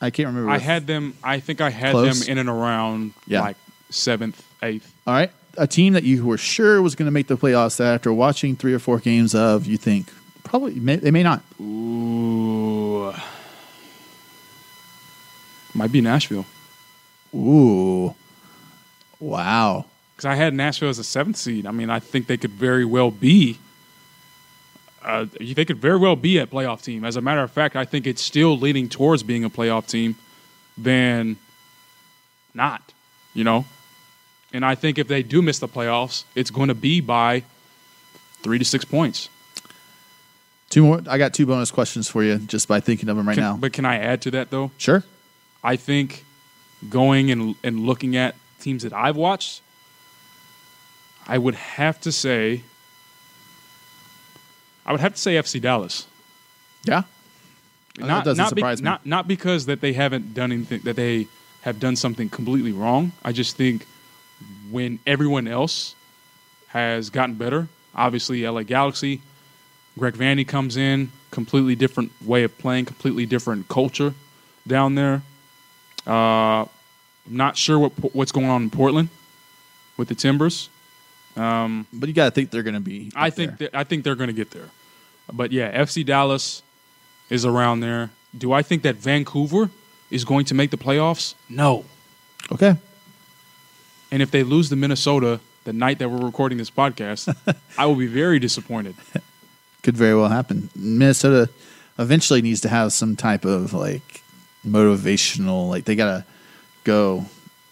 [0.02, 0.50] I can't remember.
[0.50, 1.16] I had them.
[1.24, 2.22] I think I had Close?
[2.22, 3.42] them in and around Yeah.
[3.42, 3.58] like
[3.90, 4.92] seventh, eighth.
[5.08, 7.78] All right, a team that you were sure was going to make the playoffs.
[7.78, 10.12] That after watching three or four games of, you think
[10.44, 11.42] probably may, they may not.
[11.62, 13.14] Ooh,
[15.74, 16.46] might be Nashville
[17.36, 18.14] Ooh,
[19.20, 19.86] wow.
[20.16, 21.66] because I had Nashville as a seventh seed.
[21.66, 23.58] I mean, I think they could very well be.
[25.04, 27.04] Uh, they could very well be a playoff team.
[27.04, 30.16] As a matter of fact, I think it's still leaning towards being a playoff team
[30.78, 31.38] than
[32.54, 32.94] not.
[33.34, 33.66] You know,
[34.54, 37.44] and I think if they do miss the playoffs, it's going to be by
[38.44, 39.28] three to six points.
[40.70, 41.02] Two more.
[41.08, 43.58] I got two bonus questions for you just by thinking of them right Can- now.
[43.58, 44.72] But can I add to that though?
[44.78, 45.04] Sure.
[45.63, 46.26] I think
[46.89, 49.62] going and and looking at teams that I've watched,
[51.28, 52.63] I would have to say
[54.86, 56.08] I would have to say FC Dallas.
[56.84, 57.04] Yeah.
[58.02, 58.86] Oh, that doesn't not, surprise me.
[58.86, 61.28] not not because that they haven't done anything that they
[61.62, 63.13] have done something completely wrong.
[63.23, 63.86] I just think
[64.69, 65.95] when everyone else
[66.67, 69.21] has gotten better, obviously LA Galaxy,
[69.97, 74.13] Greg Vanney comes in, completely different way of playing, completely different culture
[74.67, 75.21] down there.
[76.06, 76.66] Uh,
[77.26, 79.10] I'm not sure what what's going on in Portland
[79.98, 80.70] with the Timbers.
[81.36, 83.12] Um, But you got to think they're going to be.
[83.16, 84.70] I think that, I think they're going to get there.
[85.32, 86.62] But yeah, FC Dallas
[87.30, 88.10] is around there.
[88.38, 89.70] Do I think that Vancouver
[90.12, 91.34] is going to make the playoffs?
[91.50, 91.86] No.
[92.52, 92.76] Okay.
[94.12, 97.34] And if they lose to Minnesota the night that we're recording this podcast,
[97.78, 98.96] I will be very disappointed.
[99.82, 100.70] Could very well happen.
[100.76, 101.50] Minnesota
[101.98, 104.23] eventually needs to have some type of like
[104.67, 105.69] motivational.
[105.69, 106.26] Like they gotta
[106.84, 107.26] go,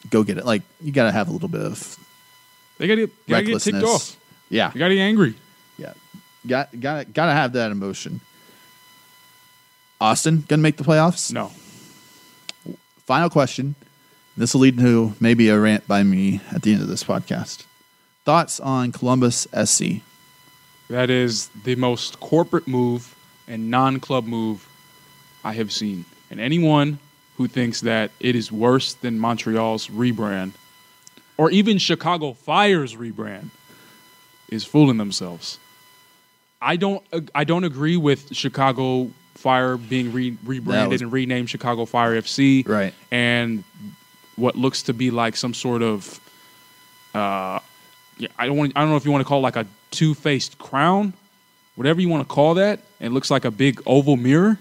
[0.10, 0.46] go get it.
[0.46, 1.98] Like you gotta have a little bit of
[2.78, 4.18] They got to get, gotta get ticked off.
[4.50, 5.36] Yeah, You got to get angry.
[5.78, 5.94] yeah.
[6.48, 8.20] Got gotta gotta have that emotion.
[10.00, 11.32] Austin gonna make the playoffs.
[11.32, 11.52] No.
[13.06, 13.76] Final question.
[14.38, 17.66] This will lead to maybe a rant by me at the end of this podcast.
[18.26, 20.02] Thoughts on Columbus SC?
[20.90, 23.16] That is the most corporate move
[23.48, 24.68] and non-club move
[25.44, 26.06] I have seen.
[26.32, 26.98] And anyone
[27.38, 30.54] who thinks that it is worse than Montreal's rebrand
[31.38, 33.50] or even Chicago Fire's rebrand
[34.50, 35.60] is fooling themselves.
[36.62, 37.04] I don't
[37.36, 42.64] I don't agree with Chicago Fire being re- rebranded was- and renamed Chicago Fire FC
[42.68, 42.94] Right.
[43.12, 43.64] and
[44.36, 46.20] what looks to be like some sort of
[47.14, 47.60] uh
[48.18, 49.66] yeah, I don't want I don't know if you want to call it like a
[49.92, 51.14] two-faced crown
[51.76, 52.80] whatever you want to call that.
[53.00, 54.60] It looks like a big oval mirror.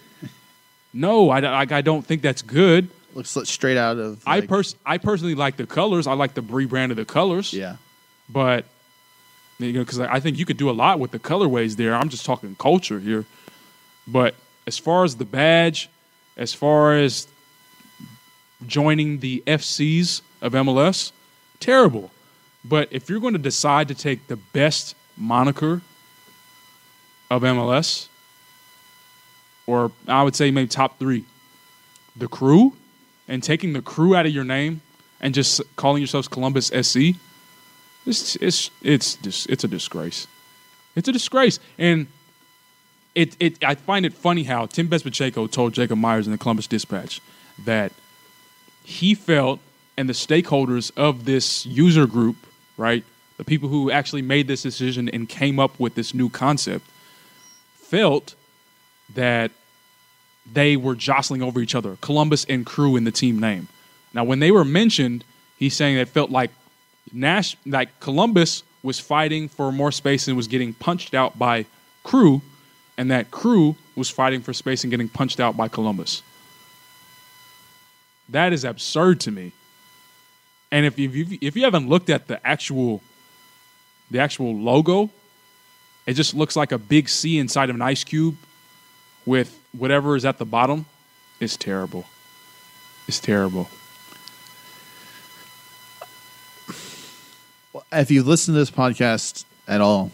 [0.92, 2.88] No, I, I, I don't think that's good.
[3.14, 4.22] Looks straight out of.
[4.26, 6.06] I pers- I personally like the colors.
[6.06, 7.52] I like the rebrand of the colors.
[7.52, 7.76] Yeah.
[8.28, 8.64] but
[9.58, 11.94] you know, because I think you could do a lot with the colorways there.
[11.94, 13.26] I'm just talking culture here.
[14.06, 14.34] But
[14.66, 15.90] as far as the badge,
[16.36, 17.26] as far as
[18.66, 21.12] joining the FCs of MLS,
[21.58, 22.10] terrible.
[22.64, 25.82] But if you're going to decide to take the best moniker
[27.30, 28.08] of MLS,
[29.70, 31.24] or I would say maybe top three,
[32.16, 32.74] the crew,
[33.28, 34.82] and taking the crew out of your name
[35.20, 37.14] and just calling yourselves Columbus SC,
[38.04, 40.26] it's it's it's dis- it's a disgrace.
[40.96, 42.08] It's a disgrace, and
[43.14, 46.66] it it I find it funny how Tim Bezbatchenko told Jacob Myers in the Columbus
[46.66, 47.20] Dispatch
[47.64, 47.92] that
[48.82, 49.60] he felt
[49.96, 52.36] and the stakeholders of this user group,
[52.76, 53.04] right,
[53.36, 56.86] the people who actually made this decision and came up with this new concept,
[57.74, 58.34] felt
[59.14, 59.50] that
[60.52, 63.68] they were jostling over each other, Columbus and crew in the team name.
[64.12, 65.24] Now, when they were mentioned,
[65.56, 66.50] he's saying it felt like
[67.12, 71.66] Nash, like Columbus was fighting for more space and was getting punched out by
[72.02, 72.42] crew,
[72.96, 76.22] and that crew was fighting for space and getting punched out by Columbus.
[78.28, 79.52] That is absurd to me.
[80.70, 83.02] And if if you haven't looked at the actual
[84.10, 85.10] the actual logo,
[86.06, 88.36] it just looks like a big C inside of an ice cube
[89.26, 90.86] with whatever is at the bottom.
[91.40, 92.06] is terrible.
[93.06, 93.68] It's terrible.
[97.92, 100.10] if you listen to this podcast at all,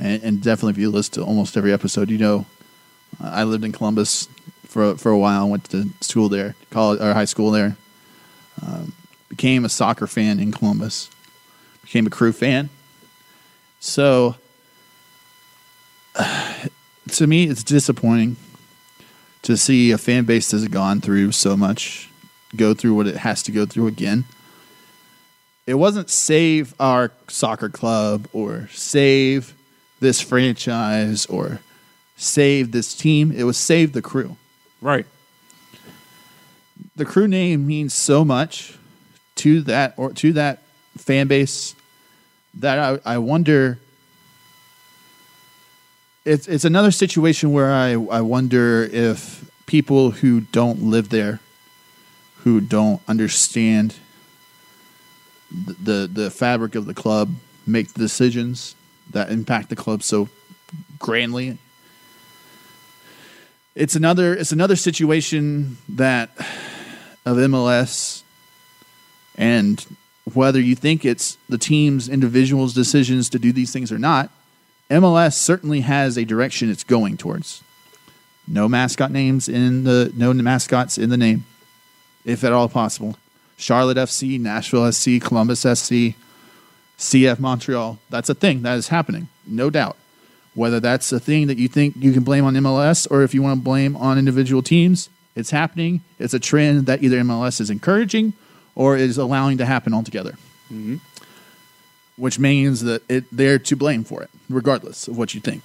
[0.00, 2.46] and, and definitely if you listen to almost every episode, you know
[3.22, 4.28] uh, I lived in Columbus
[4.66, 5.48] for for a while.
[5.48, 7.76] Went to school there, college or high school there.
[8.64, 8.92] Um,
[9.28, 11.10] became a soccer fan in Columbus.
[11.82, 12.68] Became a crew fan.
[13.80, 14.36] So,
[17.08, 18.36] to me, it's disappointing
[19.42, 22.10] to see a fan base that's gone through so much,
[22.56, 24.24] go through what it has to go through again
[25.70, 29.54] it wasn't save our soccer club or save
[30.00, 31.60] this franchise or
[32.16, 33.30] save this team.
[33.30, 34.36] It was save the crew.
[34.80, 35.06] Right.
[36.96, 38.78] The crew name means so much
[39.36, 40.62] to that or to that
[40.98, 41.76] fan base
[42.54, 43.78] that I, I wonder.
[46.24, 51.40] It's it's another situation where I, I wonder if people who don't live there,
[52.38, 53.96] who don't understand
[55.50, 57.34] the the fabric of the club
[57.66, 58.74] make the decisions
[59.10, 60.28] that impact the club so
[60.98, 61.56] grandly.
[63.74, 66.30] It's another it's another situation that
[67.24, 68.22] of MLS
[69.36, 69.86] and
[70.34, 74.30] whether you think it's the team's individuals decisions to do these things or not,
[74.90, 77.62] MLS certainly has a direction it's going towards.
[78.46, 81.44] No mascot names in the no mascots in the name,
[82.24, 83.16] if at all possible.
[83.56, 86.16] Charlotte FC, Nashville SC, Columbus SC,
[86.98, 87.98] CF Montreal.
[88.08, 89.96] That's a thing that is happening, no doubt.
[90.54, 93.42] Whether that's a thing that you think you can blame on MLS or if you
[93.42, 96.02] want to blame on individual teams, it's happening.
[96.18, 98.32] It's a trend that either MLS is encouraging
[98.74, 100.32] or is allowing to happen altogether.
[100.72, 100.96] Mm-hmm.
[102.20, 105.62] Which means that it, they're to blame for it, regardless of what you think.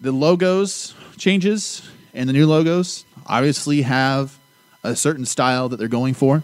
[0.00, 4.38] The logos changes and the new logos obviously have
[4.82, 6.42] a certain style that they're going for.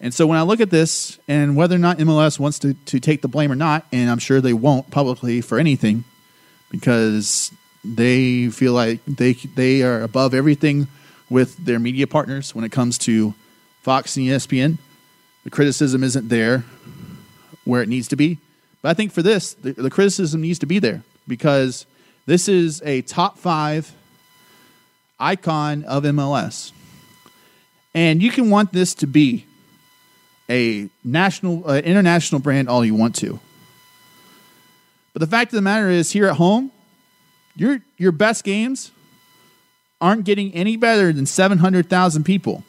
[0.00, 3.00] And so when I look at this and whether or not MLS wants to, to
[3.00, 6.04] take the blame or not, and I'm sure they won't publicly for anything
[6.70, 7.52] because
[7.84, 10.86] they feel like they they are above everything
[11.28, 13.34] with their media partners when it comes to
[13.82, 14.78] Fox and ESPN.
[15.44, 16.64] The criticism isn't there
[17.64, 18.38] where it needs to be.
[18.80, 21.86] But I think for this, the, the criticism needs to be there because
[22.26, 23.92] this is a top five
[25.18, 26.72] icon of MLS.
[27.94, 29.46] And you can want this to be
[30.50, 33.38] a national, uh, international brand all you want to.
[35.12, 36.72] But the fact of the matter is, here at home,
[37.54, 38.92] your your best games
[40.00, 42.64] aren't getting any better than seven hundred thousand people.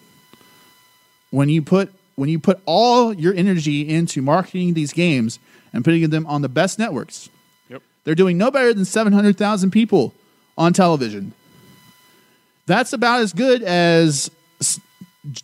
[1.31, 5.39] When you put when you put all your energy into marketing these games
[5.73, 7.29] and putting them on the best networks,
[7.69, 7.81] Yep.
[8.03, 10.13] they're doing no better than seven hundred thousand people
[10.57, 11.33] on television.
[12.65, 14.29] That's about as good as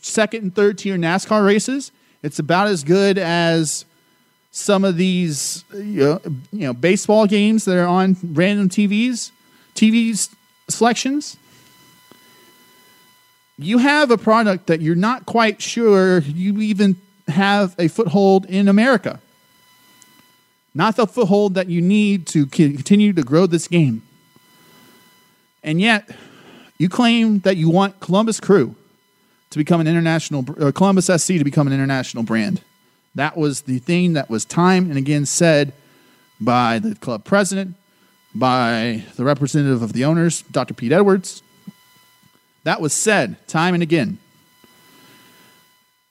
[0.01, 1.91] second and third tier NASCAR races.
[2.23, 3.85] It's about as good as
[4.51, 9.31] some of these you know, you know baseball games that are on random TVs,
[9.75, 10.29] TV s-
[10.67, 11.37] selections.
[13.61, 16.95] You have a product that you're not quite sure you even
[17.27, 19.19] have a foothold in America.
[20.73, 24.01] not the foothold that you need to continue to grow this game.
[25.61, 26.09] And yet,
[26.77, 28.75] you claim that you want Columbus Crew
[29.49, 32.61] to become an international, uh, Columbus SC to become an international brand.
[33.15, 35.73] That was the thing that was time and again said
[36.39, 37.75] by the club president,
[38.33, 40.75] by the representative of the owners, Dr.
[40.75, 41.41] Pete Edwards.
[42.69, 44.19] That was said time and again.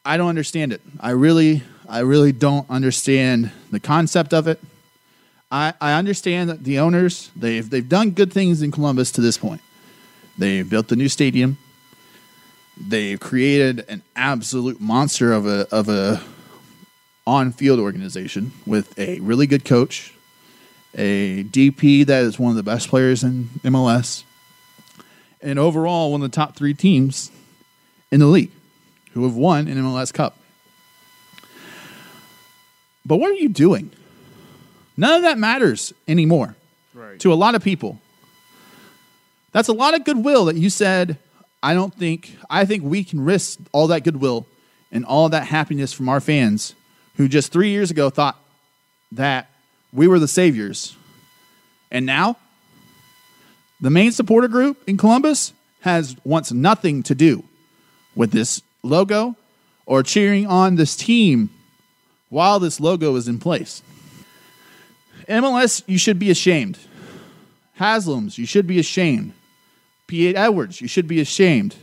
[0.04, 0.80] I don't understand it.
[0.98, 4.58] I really, I really don't understand the concept of it.
[5.52, 9.38] I, I understand that the owners they've they've done good things in Columbus to this
[9.38, 9.60] point.
[10.36, 11.58] They built the new stadium.
[12.76, 16.20] They've created an absolute monster of a of a
[17.24, 20.12] on field organization with a really good coach,
[20.92, 24.24] a DP that is one of the best players in MLS,
[25.40, 27.30] and overall one of the top three teams
[28.10, 28.50] in the league
[29.12, 30.36] who have won an MLS Cup.
[33.06, 33.90] But what are you doing?
[34.96, 36.56] None of that matters anymore
[36.92, 37.18] Right.
[37.20, 38.00] to a lot of people.
[39.52, 41.18] That's a lot of goodwill that you said,
[41.62, 44.46] I don't think, I think we can risk all that goodwill
[44.92, 46.74] and all that happiness from our fans
[47.16, 48.36] who just three years ago thought
[49.12, 49.48] that
[49.92, 50.96] we were the saviors.
[51.90, 52.36] And now,
[53.80, 57.44] the main supporter group in Columbus has wants nothing to do
[58.14, 59.36] with this logo
[59.86, 61.50] or cheering on this team
[62.28, 63.82] while this logo is in place.
[65.28, 66.78] MLS, you should be ashamed.
[67.74, 69.32] Haslam's, you should be ashamed.
[70.06, 70.34] P.A.
[70.34, 71.76] Edwards, you should be ashamed.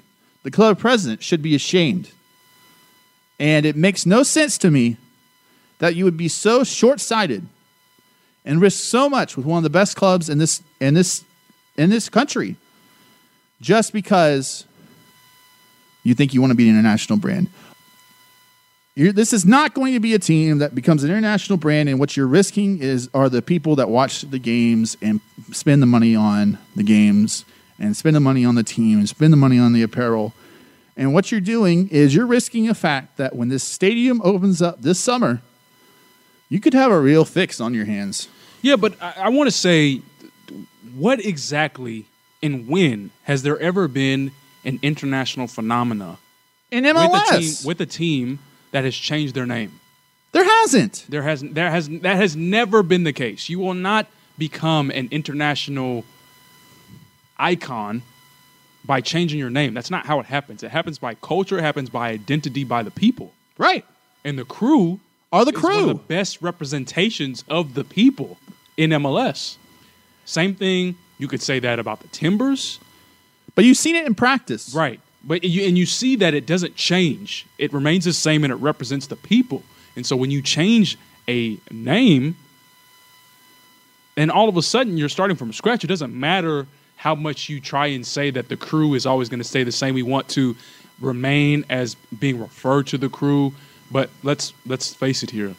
[0.44, 2.12] The club president should be ashamed.
[3.40, 4.98] And it makes no sense to me
[5.80, 7.46] that you would be so short sighted
[8.44, 11.24] and risk so much with one of the best clubs in this in this
[11.78, 12.56] in this country
[13.62, 14.66] just because
[16.04, 17.50] you think you want to be an international brand.
[18.96, 22.00] You're, this is not going to be a team that becomes an international brand, and
[22.00, 25.20] what you're risking is are the people that watch the games and
[25.52, 27.44] spend the money on the games
[27.78, 30.34] and spend the money on the team and spend the money on the apparel.
[30.96, 34.82] And what you're doing is you're risking a fact that when this stadium opens up
[34.82, 35.42] this summer,
[36.48, 38.30] you could have a real fix on your hands.
[38.62, 40.02] Yeah, but I, I want to say,
[40.96, 42.06] what exactly
[42.42, 44.32] and when has there ever been
[44.64, 46.18] an international phenomena
[46.72, 48.40] In with a MLS, team with a team
[48.72, 49.80] that has changed their name?
[50.32, 51.06] there hasn't.
[51.08, 53.48] There has there has that has never been the case.
[53.48, 56.04] You will not become an international
[57.38, 58.02] icon
[58.84, 59.74] by changing your name.
[59.74, 60.62] That's not how it happens.
[60.64, 61.58] It happens by culture.
[61.58, 63.32] It happens by identity by the people.
[63.58, 63.86] Right.
[64.24, 65.00] And the crew
[65.32, 65.88] Are the is one of crew.
[65.88, 68.38] the best representations of the people
[68.78, 69.58] in MLS.
[70.26, 70.96] Same thing.
[71.18, 72.80] You could say that about the Timbers,
[73.56, 74.74] But you've seen it in practice.
[74.74, 75.00] right?
[75.24, 77.46] But you, and you see that it doesn't change.
[77.58, 79.64] It remains the same, and it represents the people.
[79.96, 80.98] And so when you change
[81.28, 82.36] a name,
[84.18, 85.84] and all of a sudden you're starting from scratch.
[85.84, 86.68] It doesn't matter
[86.98, 89.72] how much you try and say that the crew is always going to stay the
[89.72, 89.94] same.
[89.96, 90.56] We want to
[91.02, 93.54] remain as being referred to the crew,
[93.92, 95.56] but let's let's face it here.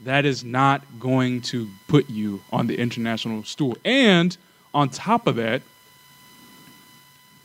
[0.00, 3.76] That is not going to put you on the international stool.
[3.84, 4.36] And
[4.74, 5.62] on top of that,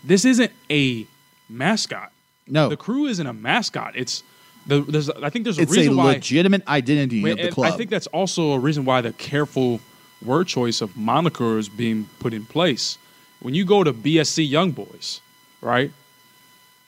[0.03, 1.05] this isn't a
[1.49, 2.11] mascot.
[2.47, 2.69] No.
[2.69, 3.93] The crew isn't a mascot.
[3.95, 4.23] It's
[4.67, 7.73] the there's I think there's a It's a reason why legitimate identity of the club.
[7.73, 9.79] I think that's also a reason why the careful
[10.23, 12.97] word choice of moniker is being put in place.
[13.39, 15.21] When you go to BSC Young Boys,
[15.61, 15.91] right?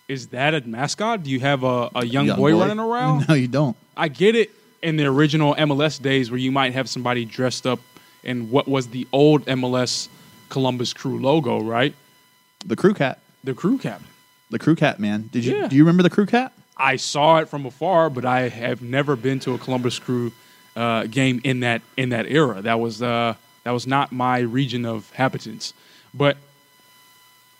[0.07, 1.23] Is that a mascot?
[1.23, 3.25] Do you have a, a young, Young boy, running around?
[3.29, 3.75] No, you don't.
[3.95, 4.51] I get it
[4.83, 7.79] in the original MLS days where you might have somebody dressed up
[8.23, 10.09] in what was the old MLS
[10.49, 11.95] Columbus Crew logo, right?
[12.65, 13.19] The crew cat.
[13.43, 14.07] The crew captain.
[14.49, 15.29] The crew cat, man.
[15.31, 15.67] Did you Yeah.
[15.67, 16.53] do you remember the crew cat?
[16.77, 20.31] I saw it from afar, but I have never been to a Columbus Crew
[20.75, 22.61] uh, game in that in that era.
[22.61, 25.73] That was uh, that was not my region of habitants.
[26.13, 26.37] But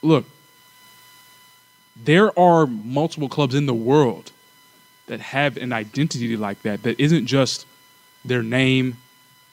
[0.02, 0.26] look,
[1.96, 4.32] there are multiple clubs in the world
[5.08, 6.84] that have an identity like that.
[6.84, 7.66] That isn't just
[8.26, 8.98] their name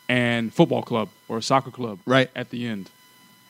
[0.08, 2.30] and football club or a soccer club Right.
[2.34, 2.90] at the end.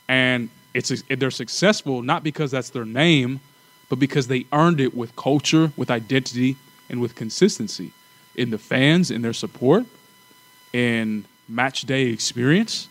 [0.08, 3.40] And it's they're successful not because that's their name,
[3.88, 6.56] but because they earned it with culture, with identity,
[6.88, 7.92] and with consistency
[8.34, 9.84] in the fans, in their support,
[10.72, 12.88] in match day experience.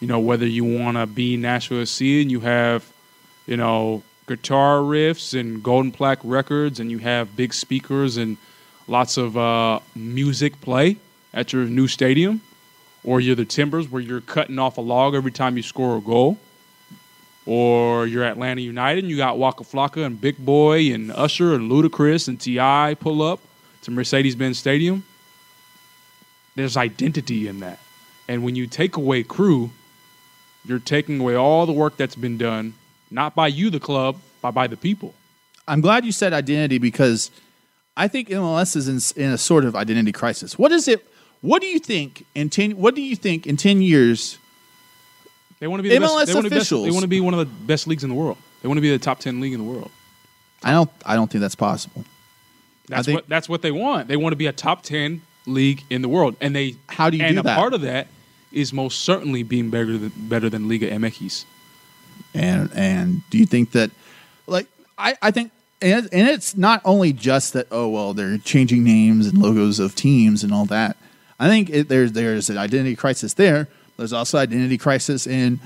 [0.00, 2.90] You know, whether you want to be Nashville SC and you have,
[3.46, 8.36] you know, guitar riffs and golden plaque records and you have big speakers and
[8.88, 10.96] lots of uh, music play
[11.34, 12.40] at your new stadium,
[13.04, 16.00] or you're the Timbers where you're cutting off a log every time you score a
[16.00, 16.38] goal,
[17.46, 21.70] or you're Atlanta United and you got Waka Flocka and Big Boi and Usher and
[21.70, 22.96] Ludacris and T.I.
[23.00, 23.40] pull up
[23.82, 25.04] to Mercedes-Benz Stadium.
[26.54, 27.78] there's identity in that.
[28.28, 29.70] And when you take away crew,
[30.64, 32.74] you're taking away all the work that's been done,
[33.12, 35.14] not by you, the club, but by the people.
[35.68, 37.30] I'm glad you said identity because
[37.96, 40.58] I think MLS is in, in a sort of identity crisis.
[40.58, 41.06] What is it?
[41.40, 42.72] What do you think in ten?
[42.72, 44.38] What do you think in ten years?
[45.60, 46.84] They want to be the MLS best, they want to be best- officials.
[46.86, 48.38] they want to be one of the best leagues in the world.
[48.62, 49.90] They want to be the top ten league in the world.
[50.64, 50.90] I don't.
[51.04, 52.04] I don't think that's possible.
[52.88, 54.08] That's think- what that's what they want.
[54.08, 57.16] They want to be a top ten league in the world, and they How do
[57.16, 57.56] you and do a that?
[57.58, 58.08] part of that
[58.52, 61.44] is most certainly being better than better than Liga MX.
[62.34, 63.90] And and do you think that,
[64.46, 64.66] like,
[64.96, 65.52] I I think.
[65.80, 67.66] And, and it's not only just that.
[67.72, 70.96] Oh well, they're changing names and logos of teams and all that.
[71.40, 73.66] I think it, there's there's an identity crisis there.
[73.96, 75.58] There's also identity crisis in.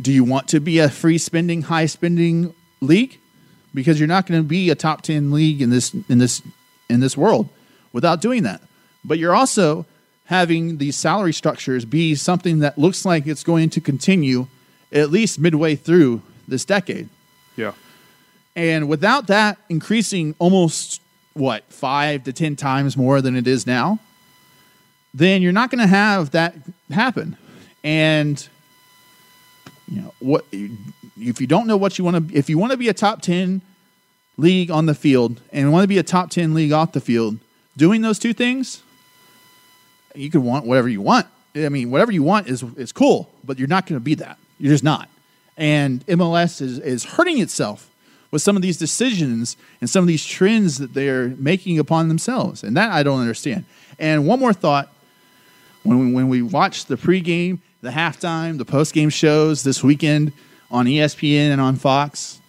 [0.00, 3.18] Do you want to be a free spending, high spending league?
[3.74, 6.42] Because you're not going to be a top ten league in this in this
[6.88, 7.48] in this world
[7.92, 8.62] without doing that.
[9.04, 9.84] But you're also
[10.26, 14.46] having these salary structures be something that looks like it's going to continue
[14.92, 17.08] at least midway through this decade.
[17.56, 17.72] Yeah,
[18.56, 21.00] And without that increasing almost
[21.34, 23.98] what five to ten times more than it is now,
[25.12, 26.54] then you're not going to have that
[26.90, 27.36] happen.
[27.82, 28.46] And
[29.88, 30.44] you know what?
[30.52, 33.20] If you don't know what you want to, if you want to be a top
[33.20, 33.62] ten
[34.36, 37.38] league on the field and want to be a top ten league off the field,
[37.76, 38.82] doing those two things,
[40.14, 41.26] you could want whatever you want.
[41.54, 44.38] I mean, whatever you want is is cool, but you're not going to be that.
[44.60, 45.08] You're just not.
[45.56, 47.90] And MLS is is hurting itself
[48.30, 52.62] with some of these decisions and some of these trends that they're making upon themselves,
[52.62, 53.64] and that I don't understand.
[53.98, 54.92] And one more thought:
[55.82, 60.32] when we, when we watch the pregame, the halftime, the postgame shows this weekend
[60.70, 62.40] on ESPN and on Fox,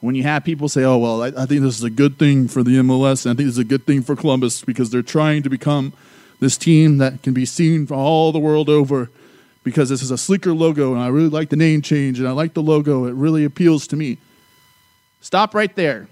[0.00, 2.46] when you have people say, "Oh well, I, I think this is a good thing
[2.46, 5.02] for the MLS, and I think this is a good thing for Columbus because they're
[5.02, 5.92] trying to become
[6.38, 9.10] this team that can be seen from all the world over."
[9.64, 12.32] Because this is a sleeker logo, and I really like the name change, and I
[12.32, 13.04] like the logo.
[13.04, 14.18] It really appeals to me.
[15.20, 16.08] Stop right there.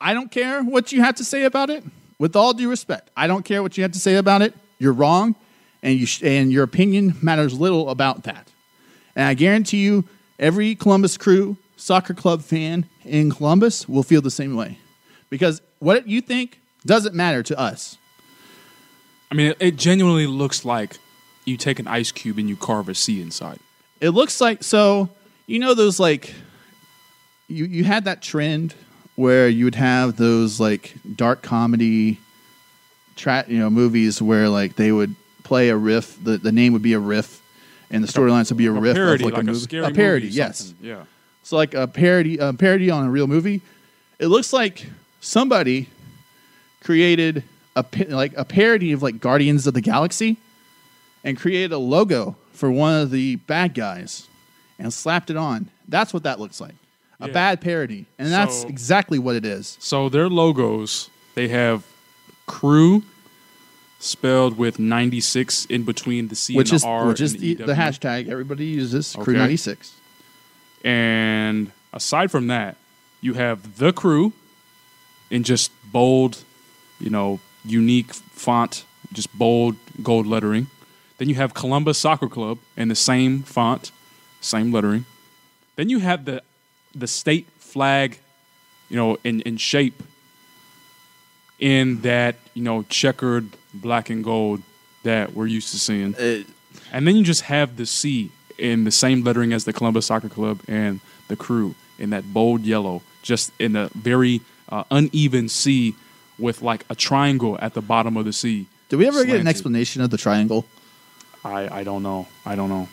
[0.00, 1.84] I don't care what you have to say about it.
[2.18, 4.54] With all due respect, I don't care what you have to say about it.
[4.78, 5.36] You're wrong,
[5.82, 8.48] and you sh- and your opinion matters little about that.
[9.14, 10.04] And I guarantee you,
[10.38, 14.78] every Columbus Crew soccer club fan in Columbus will feel the same way,
[15.30, 17.98] because what you think doesn't matter to us.
[19.30, 20.98] I mean, it, it genuinely looks like
[21.44, 23.58] you take an ice cube and you carve a C inside.
[24.00, 25.08] It looks like so.
[25.46, 26.34] You know those like
[27.48, 28.74] you you had that trend
[29.16, 32.18] where you would have those like dark comedy
[33.16, 35.14] tra- you know movies where like they would
[35.44, 37.42] play a riff the, the name would be a riff
[37.90, 39.58] and the storylines would be a, A riff parody, of like, like a, a movie.
[39.64, 40.72] scary a parody movie, yes.
[40.80, 41.04] Yeah.
[41.42, 43.60] so like a parody a parody on a real movie
[44.18, 44.86] it looks like
[45.20, 45.88] somebody
[46.82, 47.42] created
[47.76, 50.36] a like a parody of like Guardians of the Galaxy
[51.24, 54.28] and created a logo for one of the bad guys
[54.78, 55.68] and slapped it on.
[55.88, 56.74] That's what that looks like.
[57.20, 57.32] A Yeah.
[57.32, 58.06] bad parody.
[58.18, 59.76] And that's So- exactly what it is.
[59.80, 61.84] So their logos, they have
[62.46, 63.04] crew
[64.00, 67.06] spelled with 96 in between the C Which and is the R.
[67.06, 69.92] which is the, the, the hashtag everybody uses crew 96.
[70.84, 72.76] And aside from that,
[73.20, 74.32] you have the crew
[75.30, 76.38] in just bold,
[76.98, 80.66] you know, unique font, just bold gold lettering.
[81.22, 83.92] Then you have Columbus Soccer Club in the same font,
[84.40, 85.04] same lettering.
[85.76, 86.42] Then you have the
[86.96, 88.18] the state flag,
[88.88, 90.02] you know, in, in shape
[91.60, 94.62] in that, you know, checkered black and gold
[95.04, 96.16] that we're used to seeing.
[96.16, 96.42] Uh,
[96.92, 100.28] And then you just have the C in the same lettering as the Columbus Soccer
[100.28, 100.98] Club and
[101.28, 105.94] the crew in that bold yellow, just in a very uh, uneven C
[106.36, 108.66] with like a triangle at the bottom of the C.
[108.88, 110.66] Did we ever get an explanation of the triangle?
[111.44, 112.28] I, I don't know.
[112.46, 112.88] I don't know.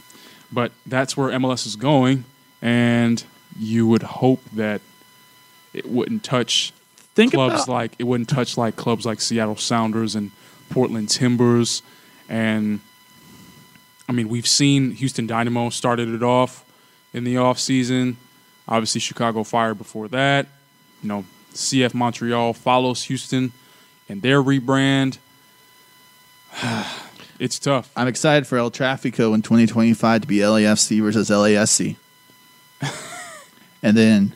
[0.52, 2.26] But that's where MLS is going,
[2.62, 3.24] and
[3.60, 4.82] you would hope that
[5.74, 6.74] it wouldn't touch
[7.16, 10.32] Think clubs about like it wouldn't touch like clubs like Seattle Sounders and
[10.70, 11.82] Portland Timbers
[12.30, 12.80] and
[14.08, 16.64] I mean we've seen Houston Dynamo started it off
[17.14, 18.18] in the off season.
[18.68, 20.48] Obviously Chicago Fire before that.
[21.02, 23.52] You know, CF Montreal follows Houston
[24.08, 25.18] and their rebrand.
[27.40, 27.92] it's tough.
[27.96, 31.96] I'm excited for El Trafico in 2025 to be LAFC versus LASC.
[33.84, 34.34] and then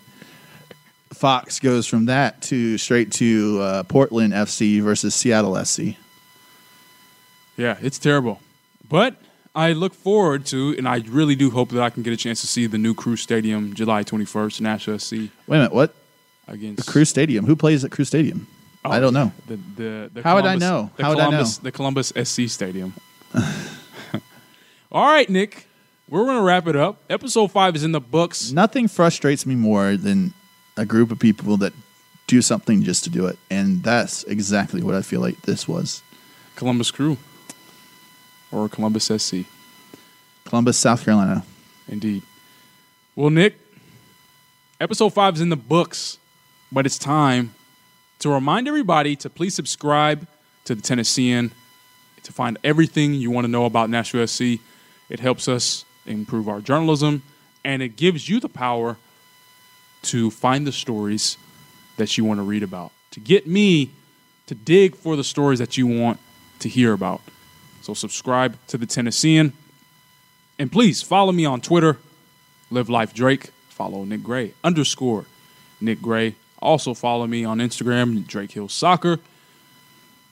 [1.13, 5.95] Fox goes from that to straight to uh, Portland FC versus Seattle SC.
[7.57, 8.39] Yeah, it's terrible.
[8.89, 9.15] But
[9.55, 12.41] I look forward to, and I really do hope that I can get a chance
[12.41, 15.93] to see the new Crew Stadium July 21st, Nashville SC Wait a minute, what?
[16.47, 17.45] against the Crew Stadium.
[17.45, 18.47] Who plays at Crew Stadium?
[18.85, 19.31] Oh, I don't know.
[19.47, 20.91] The, the, the How would I know?
[20.97, 21.29] The How would I know?
[21.29, 22.93] Columbus, The Columbus SC Stadium.
[24.91, 25.67] All right, Nick.
[26.09, 26.99] We're going to wrap it up.
[27.09, 28.51] Episode five is in the books.
[28.51, 30.33] Nothing frustrates me more than
[30.75, 31.73] a group of people that
[32.27, 36.01] do something just to do it, and that's exactly what I feel like this was.
[36.55, 37.17] Columbus Crew
[38.51, 39.45] or Columbus SC.
[40.45, 41.43] Columbus, South Carolina.
[41.87, 42.21] Indeed.
[43.15, 43.57] Well, Nick,
[44.79, 46.17] episode five is in the books,
[46.71, 47.53] but it's time
[48.23, 50.25] to remind everybody to please subscribe
[50.63, 51.51] to the Tennessean
[52.23, 54.61] to find everything you want to know about Nashville SC.
[55.09, 57.21] It helps us improve our journalism,
[57.65, 58.95] and it gives you the power
[60.03, 61.37] to find the stories
[61.97, 63.91] that you want to read about, to get me
[64.47, 66.17] to dig for the stories that you want
[66.59, 67.19] to hear about.
[67.81, 69.51] So subscribe to the Tennessean.
[70.57, 71.97] And please follow me on Twitter,
[72.71, 73.49] Live Life Drake.
[73.67, 75.25] Follow Nick Gray underscore
[75.81, 76.35] Nick Gray.
[76.63, 79.19] Also follow me on Instagram, Drake Hill Soccer.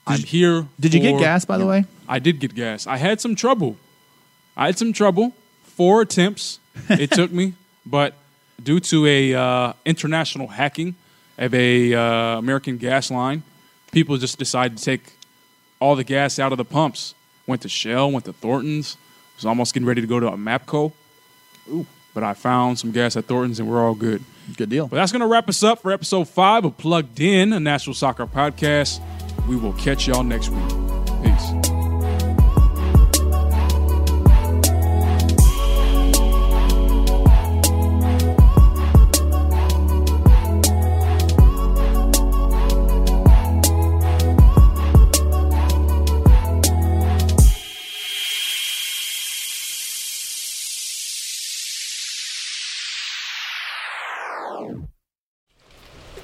[0.07, 0.65] I'm here.
[0.79, 1.83] Did you get gas, by the way?
[2.07, 2.87] I did get gas.
[2.87, 3.75] I had some trouble.
[4.55, 5.33] I had some trouble.
[5.63, 6.59] Four attempts
[6.89, 7.53] it took me,
[7.85, 8.15] but
[8.63, 10.95] due to a uh, international hacking
[11.37, 13.43] of a uh, American gas line,
[13.91, 15.13] people just decided to take
[15.81, 17.13] all the gas out of the pumps.
[17.45, 18.95] Went to Shell, went to Thornton's.
[19.35, 20.93] Was almost getting ready to go to a Mapco.
[21.69, 21.85] Ooh.
[22.13, 24.23] But I found some gas at Thornton's and we're all good.
[24.57, 24.87] Good deal.
[24.87, 27.93] But that's going to wrap us up for episode five of Plugged In, a National
[27.93, 28.99] Soccer podcast.
[29.47, 30.69] We will catch y'all next week.
[31.23, 31.70] Peace.